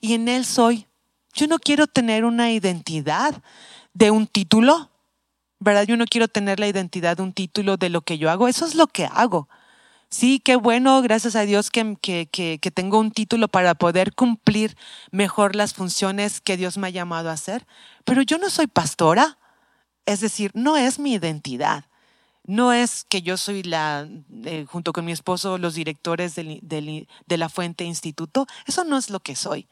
Y 0.00 0.14
en 0.14 0.28
Él 0.28 0.44
soy. 0.44 0.86
Yo 1.32 1.46
no 1.46 1.58
quiero 1.58 1.86
tener 1.86 2.24
una 2.24 2.52
identidad 2.52 3.42
de 3.94 4.10
un 4.10 4.26
título, 4.26 4.90
¿verdad? 5.58 5.84
Yo 5.86 5.96
no 5.96 6.04
quiero 6.04 6.28
tener 6.28 6.60
la 6.60 6.68
identidad 6.68 7.16
de 7.16 7.22
un 7.22 7.32
título 7.32 7.76
de 7.76 7.88
lo 7.88 8.02
que 8.02 8.18
yo 8.18 8.30
hago. 8.30 8.46
Eso 8.46 8.66
es 8.66 8.74
lo 8.74 8.86
que 8.86 9.06
hago. 9.06 9.48
Sí, 10.10 10.38
qué 10.38 10.54
bueno, 10.54 11.02
gracias 11.02 11.34
a 11.34 11.42
Dios 11.42 11.70
que, 11.70 11.96
que, 12.00 12.28
que, 12.28 12.70
tengo 12.70 13.00
un 13.00 13.10
título 13.10 13.48
para 13.48 13.74
poder 13.74 14.14
cumplir 14.14 14.76
mejor 15.10 15.56
las 15.56 15.74
funciones 15.74 16.40
que 16.40 16.56
Dios 16.56 16.78
me 16.78 16.86
ha 16.86 16.90
llamado 16.90 17.30
a 17.30 17.32
hacer. 17.32 17.66
Pero 18.04 18.22
yo 18.22 18.38
no 18.38 18.48
soy 18.48 18.68
pastora. 18.68 19.38
Es 20.06 20.20
decir, 20.20 20.52
no 20.54 20.76
es 20.76 21.00
mi 21.00 21.14
identidad. 21.14 21.86
No 22.46 22.72
es 22.72 23.04
que 23.04 23.22
yo 23.22 23.36
soy 23.36 23.62
la, 23.62 24.06
eh, 24.44 24.66
junto 24.68 24.92
con 24.92 25.04
mi 25.04 25.12
esposo, 25.12 25.58
los 25.58 25.74
directores 25.74 26.34
de 26.34 27.06
la 27.28 27.48
Fuente 27.48 27.84
Instituto. 27.84 28.46
Eso 28.66 28.84
no 28.84 28.98
es 28.98 29.10
lo 29.10 29.20
que 29.20 29.34
soy. 29.34 29.66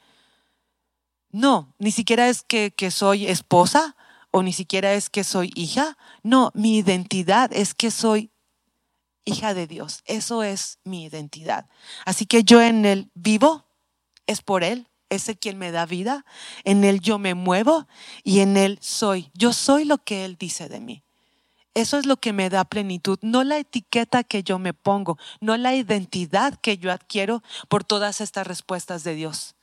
No, 1.31 1.75
ni 1.79 1.91
siquiera 1.91 2.29
es 2.29 2.43
que, 2.43 2.73
que 2.75 2.91
soy 2.91 3.27
esposa 3.27 3.97
o 4.31 4.43
ni 4.43 4.53
siquiera 4.53 4.95
es 4.95 5.11
que 5.11 5.25
soy 5.25 5.53
hija. 5.55 5.97
No, 6.23 6.51
mi 6.55 6.79
identidad 6.79 7.51
es 7.53 7.75
que 7.75 7.91
soy 7.91 8.31
hija 9.25 9.55
de 9.55 9.67
Dios. 9.67 10.03
Eso 10.07 10.43
es 10.43 10.79
mi 10.85 11.05
identidad. 11.05 11.69
Así 12.05 12.27
que 12.27 12.43
yo 12.45 12.61
en 12.61 12.85
Él 12.85 13.11
vivo, 13.15 13.67
es 14.27 14.43
por 14.43 14.65
Él, 14.65 14.89
es 15.11 15.29
el 15.29 15.39
quien 15.39 15.59
me 15.59 15.71
da 15.71 15.87
vida. 15.87 16.25
En 16.65 16.85
Él 16.85 17.01
yo 17.01 17.19
me 17.19 17.35
muevo 17.35 17.87
y 18.25 18.41
en 18.41 18.57
Él 18.57 18.79
soy. 18.81 19.31
Yo 19.35 19.53
soy 19.53 19.85
lo 19.85 19.99
que 19.99 20.25
Él 20.25 20.37
dice 20.39 20.69
de 20.69 20.81
mí. 20.81 21.03
Eso 21.75 21.99
es 21.99 22.05
lo 22.05 22.19
que 22.19 22.35
me 22.35 22.51
da 22.51 22.65
plenitud, 22.65 23.19
no 23.23 23.45
la 23.45 23.57
etiqueta 23.57 24.25
que 24.25 24.43
yo 24.43 24.59
me 24.59 24.75
pongo, 24.75 25.19
no 25.41 25.57
la 25.57 25.75
identidad 25.75 26.59
que 26.61 26.77
yo 26.77 26.93
adquiero 26.93 27.43
por 27.69 27.83
todas 27.83 28.21
estas 28.21 28.47
respuestas 28.47 29.05
de 29.05 29.15
Dios 29.15 29.55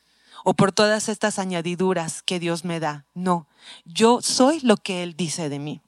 o 0.44 0.56
por 0.56 0.72
todas 0.72 1.08
estas 1.10 1.38
añadiduras 1.38 2.24
que 2.24 2.40
Dios 2.40 2.66
me 2.66 2.80
da. 2.80 3.06
No, 3.14 3.48
yo 3.86 4.22
soy 4.22 4.60
lo 4.62 4.78
que 4.78 5.04
Él 5.04 5.16
dice 5.16 5.50
de 5.50 5.60
mí. 5.60 5.82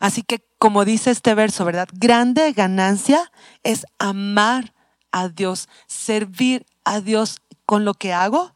Así 0.00 0.22
que, 0.22 0.44
como 0.58 0.84
dice 0.84 1.10
este 1.10 1.34
verso, 1.34 1.64
¿verdad? 1.64 1.88
Grande 1.92 2.52
ganancia 2.52 3.30
es 3.62 3.86
amar 3.98 4.74
a 5.10 5.28
Dios, 5.28 5.68
servir 5.86 6.66
a 6.84 7.00
Dios 7.00 7.40
con 7.64 7.84
lo 7.84 7.94
que 7.94 8.12
hago, 8.12 8.54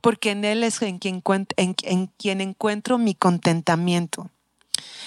porque 0.00 0.30
en 0.32 0.44
Él 0.44 0.64
es 0.64 0.80
en 0.82 0.98
quien, 0.98 1.22
en, 1.56 1.76
en 1.82 2.06
quien 2.06 2.40
encuentro 2.40 2.98
mi 2.98 3.14
contentamiento. 3.14 4.30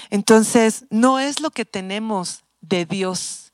Entonces, 0.09 0.85
no 0.89 1.19
es 1.19 1.39
lo 1.39 1.51
que 1.51 1.65
tenemos 1.65 2.43
de 2.61 2.85
Dios, 2.85 3.53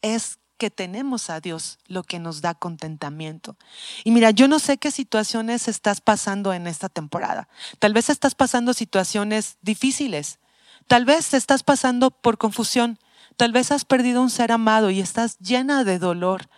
es 0.00 0.38
que 0.58 0.70
tenemos 0.70 1.30
a 1.30 1.40
Dios 1.40 1.78
lo 1.86 2.02
que 2.02 2.18
nos 2.18 2.42
da 2.42 2.54
contentamiento. 2.54 3.56
Y 4.04 4.10
mira, 4.10 4.32
yo 4.32 4.48
no 4.48 4.58
sé 4.58 4.76
qué 4.76 4.90
situaciones 4.90 5.68
estás 5.68 6.00
pasando 6.00 6.52
en 6.52 6.66
esta 6.66 6.88
temporada. 6.88 7.48
Tal 7.78 7.94
vez 7.94 8.10
estás 8.10 8.34
pasando 8.34 8.74
situaciones 8.74 9.56
difíciles. 9.62 10.40
Tal 10.88 11.04
vez 11.04 11.32
estás 11.32 11.62
pasando 11.62 12.10
por 12.10 12.38
confusión. 12.38 12.98
Tal 13.36 13.52
vez 13.52 13.70
has 13.70 13.84
perdido 13.84 14.20
un 14.20 14.30
ser 14.30 14.50
amado 14.50 14.90
y 14.90 15.00
estás 15.00 15.38
llena 15.38 15.84
de 15.84 16.00
dolor, 16.00 16.48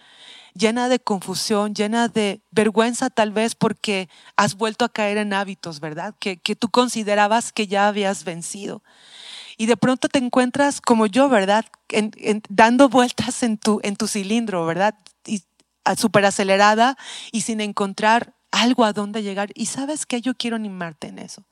llena 0.55 0.89
de 0.89 0.99
confusión, 0.99 1.75
llena 1.75 2.09
de 2.09 2.41
vergüenza 2.51 3.11
tal 3.11 3.33
vez 3.33 3.55
porque 3.55 4.09
has 4.35 4.55
vuelto 4.55 4.87
a 4.87 4.89
caer 4.89 5.19
en 5.19 5.35
hábitos, 5.35 5.81
¿verdad? 5.81 6.15
Que, 6.19 6.39
que 6.39 6.57
tú 6.57 6.71
considerabas 6.71 7.53
que 7.53 7.67
ya 7.67 7.87
habías 7.87 8.25
vencido 8.25 8.83
y 9.61 9.67
de 9.67 9.77
pronto 9.77 10.09
te 10.09 10.19
encuentras 10.19 10.81
como 10.81 11.05
yo, 11.05 11.29
¿verdad? 11.29 11.67
dando 12.49 12.89
vueltas 12.89 13.43
en 13.43 13.59
tu, 13.59 13.79
en 13.83 13.95
tu 13.95 14.09
cilindro, 14.09 14.65
¿verdad? 14.65 14.95
Y 15.27 15.43
súper 15.99 16.25
acelerada 16.25 16.97
y 17.31 17.43
sin 17.43 17.61
encontrar 17.61 18.33
algo 18.51 18.87
a 18.87 18.95
dónde 18.95 19.23
llegar. 19.23 19.51
Y 19.55 19.67
sabes 19.67 20.07
que 20.07 20.23
yo 20.23 20.33
quiero 20.33 20.57
animarte 20.57 21.09
en 21.09 21.19
eso. 21.19 21.45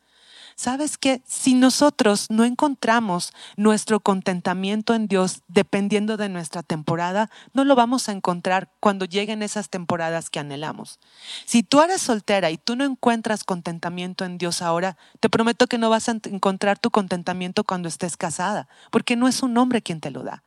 ¿Sabes 0.61 0.99
que 0.99 1.23
si 1.25 1.55
nosotros 1.55 2.27
no 2.31 2.45
encontramos 2.45 3.33
nuestro 3.57 4.01
contentamiento 4.01 4.93
en 4.93 5.07
Dios 5.07 5.43
dependiendo 5.47 6.17
de 6.17 6.29
nuestra 6.29 6.65
temporada, 6.65 7.31
no 7.53 7.63
lo 7.63 7.77
vamos 7.77 8.09
a 8.09 8.13
encontrar 8.13 8.69
cuando 8.81 9.05
lleguen 9.05 9.45
esas 9.45 9.71
temporadas 9.71 10.31
que 10.31 10.41
anhelamos? 10.41 10.99
Si 11.45 11.63
tú 11.63 11.81
eres 11.81 12.03
soltera 12.03 12.51
y 12.51 12.59
tú 12.59 12.75
no 12.75 12.83
encuentras 12.83 13.45
contentamiento 13.45 14.25
en 14.25 14.37
Dios 14.37 14.61
ahora, 14.61 14.97
te 15.21 15.31
prometo 15.31 15.69
que 15.69 15.79
no 15.79 15.91
vas 15.91 16.09
a 16.09 16.19
encontrar 16.25 16.77
tu 16.77 16.91
contentamiento 16.91 17.63
cuando 17.63 17.87
estés 17.87 18.17
casada, 18.17 18.67
porque 18.91 19.15
no 19.15 19.29
es 19.29 19.45
un 19.45 19.57
hombre 19.59 19.81
quien 19.81 20.01
te 20.01 20.11
lo 20.11 20.25
da. 20.25 20.43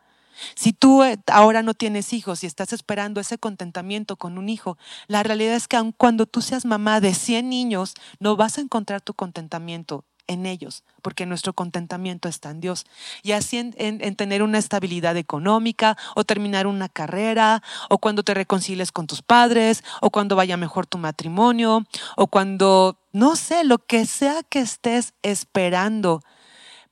Si 0.56 0.74
tú 0.74 1.04
eh, 1.04 1.18
ahora 1.28 1.62
no 1.64 1.74
tienes 1.74 2.14
hijos 2.14 2.44
y 2.44 2.48
estás 2.48 2.74
esperando 2.74 3.20
ese 3.22 3.38
contentamiento 3.38 4.16
con 4.16 4.38
un 4.38 4.50
hijo, 4.50 4.78
la 5.08 5.24
realidad 5.24 5.56
es 5.56 5.68
que 5.68 5.78
aun 5.78 5.92
cuando 5.92 6.26
tú 6.26 6.42
seas 6.42 6.66
mamá 6.66 7.00
de 7.00 7.14
100 7.14 7.50
niños, 7.50 7.94
no 8.20 8.36
vas 8.36 8.58
a 8.58 8.62
encontrar 8.62 9.02
tu 9.02 9.14
contentamiento 9.14 10.06
en 10.28 10.46
ellos, 10.46 10.84
porque 11.02 11.26
nuestro 11.26 11.54
contentamiento 11.54 12.30
está 12.30 12.52
en 12.52 12.62
Dios. 12.62 12.86
Y 13.22 13.34
así 13.34 13.58
en, 13.58 14.16
tener 14.16 14.44
una 14.44 14.58
estabilidad 14.58 15.18
económica, 15.18 15.98
o 16.16 16.24
terminar 16.24 16.68
una 16.68 16.90
carrera, 16.90 17.62
o 17.90 17.98
cuando 17.98 18.24
te 18.24 18.34
reconcilies 18.34 18.92
con 18.92 19.08
tus 19.08 19.22
padres, 19.22 19.84
o 20.02 20.10
cuando 20.10 20.36
vaya 20.36 20.58
mejor 20.58 20.86
tu 20.86 20.98
matrimonio, 20.98 21.86
o 22.16 22.28
cuando, 22.28 22.98
no 23.12 23.36
sé, 23.36 23.64
lo 23.64 23.80
que 23.80 24.06
sea 24.06 24.44
que 24.44 24.60
estés 24.60 25.14
esperando 25.22 26.22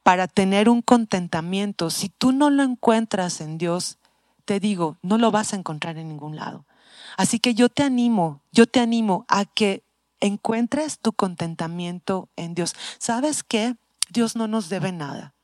para 0.10 0.28
tener 0.28 0.70
un 0.70 0.82
contentamiento, 0.82 1.92
si 1.92 2.10
tú 2.10 2.32
no 2.32 2.50
lo 2.50 2.64
encuentras 2.64 3.42
en 3.42 3.60
Dios, 3.60 4.00
te 4.44 4.60
digo, 4.60 4.98
no 5.04 5.20
lo 5.20 5.30
vas 5.30 5.54
a 5.54 5.56
encontrar 5.56 6.00
en 6.00 6.08
ningún 6.08 6.36
lado. 6.36 6.66
Así 7.16 7.38
que 7.38 7.54
yo 7.54 7.70
te 7.70 7.84
animo, 7.84 8.42
yo 8.52 8.66
te 8.66 8.80
animo 8.80 9.28
a 9.28 9.46
que 9.46 9.84
encuentres 10.20 10.98
tu 10.98 11.14
contentamiento 11.14 12.28
en 12.38 12.56
Dios. 12.56 12.74
¿Sabes 12.98 13.44
qué? 13.44 13.76
Dios 14.10 14.36
no 14.36 14.48
nos 14.48 14.68
debe 14.68 14.92
nada. 14.92 15.36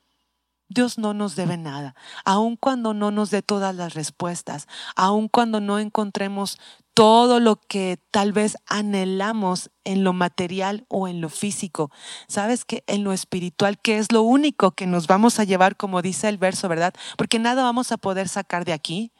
Dios 0.68 0.98
no 0.98 1.14
nos 1.14 1.36
debe 1.36 1.58
nada, 1.58 1.94
aun 2.24 2.56
cuando 2.56 2.96
no 2.96 3.12
nos 3.12 3.30
dé 3.30 3.44
todas 3.44 3.76
las 3.76 3.94
respuestas, 3.94 4.68
aun 4.96 5.28
cuando 5.28 5.62
no 5.62 5.78
encontremos 5.78 6.58
todo 6.96 7.42
lo 7.42 7.58
que 7.58 8.00
tal 8.10 8.32
vez 8.32 8.58
anhelamos 8.66 9.70
en 9.84 10.06
lo 10.06 10.14
material 10.14 10.86
o 10.88 11.10
en 11.10 11.20
lo 11.20 11.28
físico. 11.28 11.92
Sabes 12.28 12.64
que 12.64 12.86
en 12.88 13.04
lo 13.04 13.12
espiritual, 13.12 13.78
que 13.78 13.98
es 13.98 14.14
lo 14.14 14.22
único 14.22 14.72
que 14.72 14.88
nos 14.88 15.06
vamos 15.06 15.38
a 15.38 15.44
llevar, 15.44 15.76
como 15.76 16.02
dice 16.02 16.30
el 16.30 16.38
verso, 16.38 16.70
¿verdad? 16.70 16.94
Porque 17.18 17.38
nada 17.38 17.64
vamos 17.64 17.92
a 17.92 17.98
poder 17.98 18.30
sacar 18.30 18.64
de 18.64 18.72
aquí. 18.72 19.12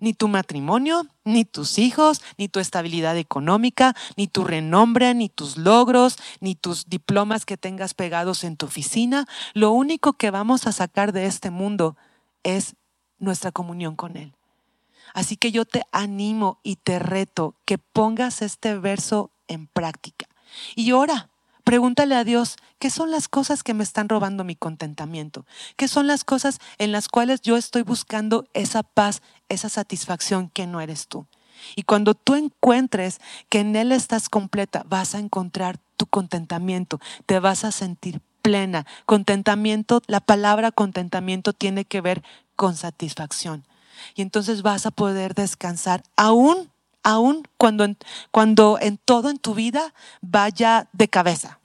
Ni 0.00 0.14
tu 0.14 0.26
matrimonio, 0.26 1.06
ni 1.22 1.44
tus 1.44 1.78
hijos, 1.78 2.22
ni 2.38 2.48
tu 2.48 2.60
estabilidad 2.60 3.16
económica, 3.18 3.94
ni 4.16 4.26
tu 4.26 4.42
renombre, 4.42 5.14
ni 5.14 5.28
tus 5.28 5.58
logros, 5.58 6.16
ni 6.40 6.54
tus 6.54 6.88
diplomas 6.88 7.44
que 7.44 7.58
tengas 7.58 7.92
pegados 7.92 8.42
en 8.42 8.56
tu 8.56 8.66
oficina. 8.66 9.26
Lo 9.52 9.70
único 9.70 10.14
que 10.14 10.30
vamos 10.30 10.66
a 10.66 10.72
sacar 10.72 11.12
de 11.12 11.26
este 11.26 11.50
mundo 11.50 11.94
es 12.42 12.74
nuestra 13.18 13.52
comunión 13.52 13.96
con 13.96 14.16
Él. 14.16 14.32
Así 15.12 15.36
que 15.36 15.52
yo 15.52 15.64
te 15.64 15.82
animo 15.92 16.58
y 16.62 16.76
te 16.76 16.98
reto 16.98 17.54
que 17.64 17.78
pongas 17.78 18.42
este 18.42 18.78
verso 18.78 19.30
en 19.48 19.66
práctica. 19.66 20.26
Y 20.74 20.90
ahora, 20.90 21.28
pregúntale 21.64 22.14
a 22.14 22.24
Dios, 22.24 22.56
¿qué 22.78 22.90
son 22.90 23.10
las 23.10 23.28
cosas 23.28 23.62
que 23.62 23.74
me 23.74 23.84
están 23.84 24.08
robando 24.08 24.44
mi 24.44 24.56
contentamiento? 24.56 25.46
¿Qué 25.76 25.88
son 25.88 26.06
las 26.06 26.24
cosas 26.24 26.58
en 26.78 26.92
las 26.92 27.08
cuales 27.08 27.40
yo 27.42 27.56
estoy 27.56 27.82
buscando 27.82 28.46
esa 28.54 28.82
paz, 28.82 29.22
esa 29.48 29.68
satisfacción 29.68 30.48
que 30.48 30.66
no 30.66 30.80
eres 30.80 31.08
tú? 31.08 31.26
Y 31.76 31.82
cuando 31.82 32.14
tú 32.14 32.34
encuentres 32.34 33.20
que 33.48 33.60
en 33.60 33.76
Él 33.76 33.92
estás 33.92 34.28
completa, 34.28 34.84
vas 34.88 35.14
a 35.14 35.18
encontrar 35.18 35.78
tu 35.96 36.06
contentamiento, 36.06 36.98
te 37.26 37.38
vas 37.38 37.64
a 37.64 37.72
sentir 37.72 38.20
plena. 38.40 38.86
Contentamiento, 39.06 40.02
la 40.06 40.20
palabra 40.20 40.72
contentamiento 40.72 41.52
tiene 41.52 41.84
que 41.84 42.00
ver 42.00 42.22
con 42.56 42.74
satisfacción 42.74 43.64
y 44.14 44.22
entonces 44.22 44.62
vas 44.62 44.86
a 44.86 44.90
poder 44.90 45.34
descansar 45.34 46.02
aún, 46.16 46.70
aún 47.02 47.46
cuando, 47.56 47.86
cuando 48.30 48.78
en 48.80 48.98
todo 48.98 49.30
en 49.30 49.38
tu 49.38 49.54
vida 49.54 49.94
vaya 50.20 50.88
de 50.92 51.08
cabeza. 51.08 51.58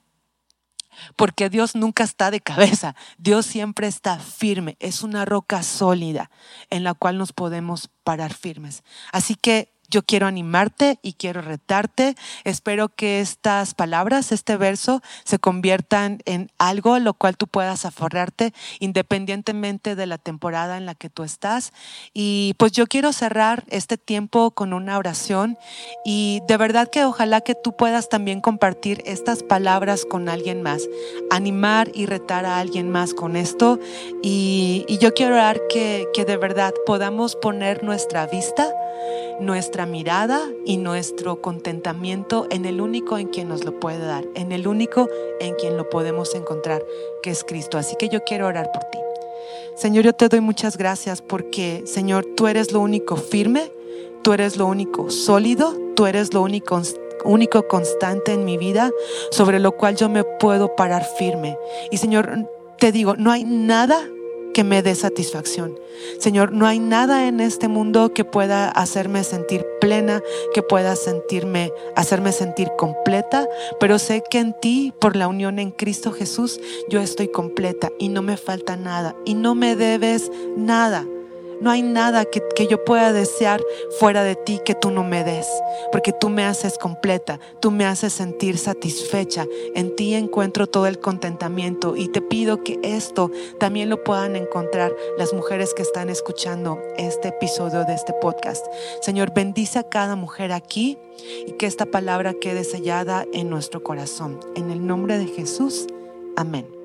Porque 1.14 1.48
Dios 1.48 1.76
nunca 1.76 2.02
está 2.02 2.30
de 2.30 2.40
cabeza, 2.40 2.96
Dios 3.18 3.46
siempre 3.46 3.86
está 3.86 4.18
firme, 4.18 4.76
es 4.80 5.02
una 5.02 5.24
roca 5.24 5.62
sólida 5.62 6.30
en 6.70 6.82
la 6.82 6.94
cual 6.94 7.18
nos 7.18 7.32
podemos 7.32 7.88
parar 8.02 8.34
firmes. 8.34 8.82
Así 9.12 9.36
que 9.36 9.72
yo 9.88 10.02
quiero 10.02 10.26
animarte 10.26 10.98
y 11.02 11.14
quiero 11.14 11.40
retarte. 11.40 12.14
Espero 12.44 12.88
que 12.88 13.20
estas 13.20 13.74
palabras, 13.74 14.32
este 14.32 14.56
verso, 14.56 15.02
se 15.24 15.38
conviertan 15.38 16.20
en 16.24 16.50
algo 16.58 16.98
lo 16.98 17.14
cual 17.14 17.36
tú 17.36 17.46
puedas 17.46 17.84
aforrarte 17.84 18.52
independientemente 18.80 19.94
de 19.94 20.06
la 20.06 20.18
temporada 20.18 20.76
en 20.76 20.86
la 20.86 20.94
que 20.94 21.10
tú 21.10 21.22
estás. 21.22 21.72
Y 22.12 22.54
pues 22.58 22.72
yo 22.72 22.86
quiero 22.86 23.12
cerrar 23.12 23.64
este 23.68 23.96
tiempo 23.96 24.50
con 24.50 24.72
una 24.72 24.98
oración 24.98 25.58
y 26.04 26.40
de 26.46 26.56
verdad 26.56 26.88
que 26.88 27.04
ojalá 27.04 27.40
que 27.40 27.54
tú 27.54 27.76
puedas 27.76 28.08
también 28.08 28.40
compartir 28.40 29.02
estas 29.06 29.42
palabras 29.42 30.04
con 30.04 30.28
alguien 30.28 30.62
más, 30.62 30.88
animar 31.30 31.90
y 31.94 32.06
retar 32.06 32.44
a 32.46 32.58
alguien 32.58 32.90
más 32.90 33.14
con 33.14 33.36
esto. 33.36 33.78
Y, 34.22 34.84
y 34.88 34.98
yo 34.98 35.14
quiero 35.14 35.34
orar 35.34 35.60
que, 35.70 36.06
que 36.14 36.24
de 36.24 36.36
verdad 36.36 36.72
podamos 36.86 37.36
poner 37.36 37.84
nuestra 37.84 38.26
vista 38.26 38.72
nuestra 39.40 39.86
mirada 39.86 40.40
y 40.64 40.76
nuestro 40.76 41.40
contentamiento 41.40 42.46
en 42.50 42.64
el 42.64 42.80
único 42.80 43.18
en 43.18 43.28
quien 43.28 43.48
nos 43.48 43.64
lo 43.64 43.78
puede 43.78 44.04
dar, 44.04 44.24
en 44.34 44.52
el 44.52 44.66
único 44.66 45.08
en 45.40 45.54
quien 45.54 45.76
lo 45.76 45.88
podemos 45.88 46.34
encontrar, 46.34 46.82
que 47.22 47.30
es 47.30 47.44
Cristo. 47.44 47.78
Así 47.78 47.96
que 47.96 48.08
yo 48.08 48.24
quiero 48.24 48.46
orar 48.46 48.70
por 48.72 48.84
ti. 48.84 48.98
Señor, 49.76 50.04
yo 50.04 50.12
te 50.12 50.28
doy 50.28 50.40
muchas 50.40 50.76
gracias 50.76 51.22
porque, 51.22 51.82
Señor, 51.86 52.26
tú 52.36 52.48
eres 52.48 52.72
lo 52.72 52.80
único 52.80 53.16
firme, 53.16 53.70
tú 54.22 54.32
eres 54.32 54.56
lo 54.56 54.66
único 54.66 55.10
sólido, 55.10 55.76
tú 55.94 56.06
eres 56.06 56.34
lo 56.34 56.42
único 56.42 56.82
único 57.24 57.66
constante 57.66 58.32
en 58.32 58.44
mi 58.44 58.56
vida 58.56 58.90
sobre 59.30 59.58
lo 59.58 59.72
cual 59.72 59.96
yo 59.96 60.08
me 60.08 60.24
puedo 60.24 60.76
parar 60.76 61.04
firme. 61.04 61.56
Y 61.90 61.98
Señor, 61.98 62.48
te 62.78 62.92
digo, 62.92 63.16
no 63.16 63.30
hay 63.30 63.44
nada 63.44 64.08
que 64.58 64.64
me 64.64 64.82
dé 64.82 64.96
satisfacción. 64.96 65.78
Señor, 66.18 66.50
no 66.50 66.66
hay 66.66 66.80
nada 66.80 67.28
en 67.28 67.38
este 67.38 67.68
mundo 67.68 68.12
que 68.12 68.24
pueda 68.24 68.68
hacerme 68.68 69.22
sentir 69.22 69.64
plena, 69.80 70.20
que 70.52 70.64
pueda 70.64 70.96
sentirme, 70.96 71.72
hacerme 71.94 72.32
sentir 72.32 72.72
completa, 72.76 73.46
pero 73.78 74.00
sé 74.00 74.24
que 74.28 74.40
en 74.40 74.58
ti, 74.60 74.92
por 74.98 75.14
la 75.14 75.28
unión 75.28 75.60
en 75.60 75.70
Cristo 75.70 76.10
Jesús, 76.10 76.58
yo 76.88 77.00
estoy 77.00 77.28
completa 77.28 77.92
y 78.00 78.08
no 78.08 78.20
me 78.20 78.36
falta 78.36 78.74
nada 78.74 79.14
y 79.24 79.34
no 79.34 79.54
me 79.54 79.76
debes 79.76 80.28
nada. 80.56 81.06
No 81.60 81.70
hay 81.70 81.82
nada 81.82 82.24
que, 82.24 82.66
yo 82.68 82.84
pueda 82.84 83.12
desear 83.12 83.62
fuera 83.98 84.22
de 84.22 84.36
ti 84.36 84.60
que 84.64 84.74
tú 84.74 84.90
no 84.90 85.02
me 85.02 85.24
des, 85.24 85.46
porque 85.90 86.12
tú 86.12 86.28
me 86.28 86.44
haces 86.44 86.78
completa, 86.78 87.40
tú 87.60 87.70
me 87.70 87.84
haces 87.84 88.12
sentir 88.12 88.58
satisfecha. 88.58 89.46
En 89.74 89.96
ti 89.96 90.14
encuentro 90.14 90.66
todo 90.66 90.86
el 90.86 91.00
contentamiento 91.00 91.96
y 91.96 92.08
te 92.08 92.20
pido 92.20 92.62
que 92.62 92.78
esto 92.82 93.30
también 93.58 93.88
lo 93.88 94.04
puedan 94.04 94.36
encontrar 94.36 94.94
las 95.18 95.32
mujeres 95.32 95.74
que 95.74 95.82
están 95.82 96.10
escuchando 96.10 96.78
este 96.96 97.28
episodio 97.28 97.84
de 97.84 97.94
este 97.94 98.12
podcast. 98.12 98.64
Señor, 99.00 99.32
bendice 99.34 99.78
a 99.78 99.88
cada 99.88 100.16
mujer 100.16 100.52
aquí 100.52 100.98
y 101.46 101.52
que 101.52 101.66
esta 101.66 101.86
palabra 101.86 102.34
quede 102.34 102.64
sellada 102.64 103.26
en 103.32 103.50
nuestro 103.50 103.82
corazón. 103.82 104.38
En 104.54 104.70
el 104.70 104.86
nombre 104.86 105.18
de 105.18 105.26
Jesús, 105.26 105.86
amén. 106.36 106.77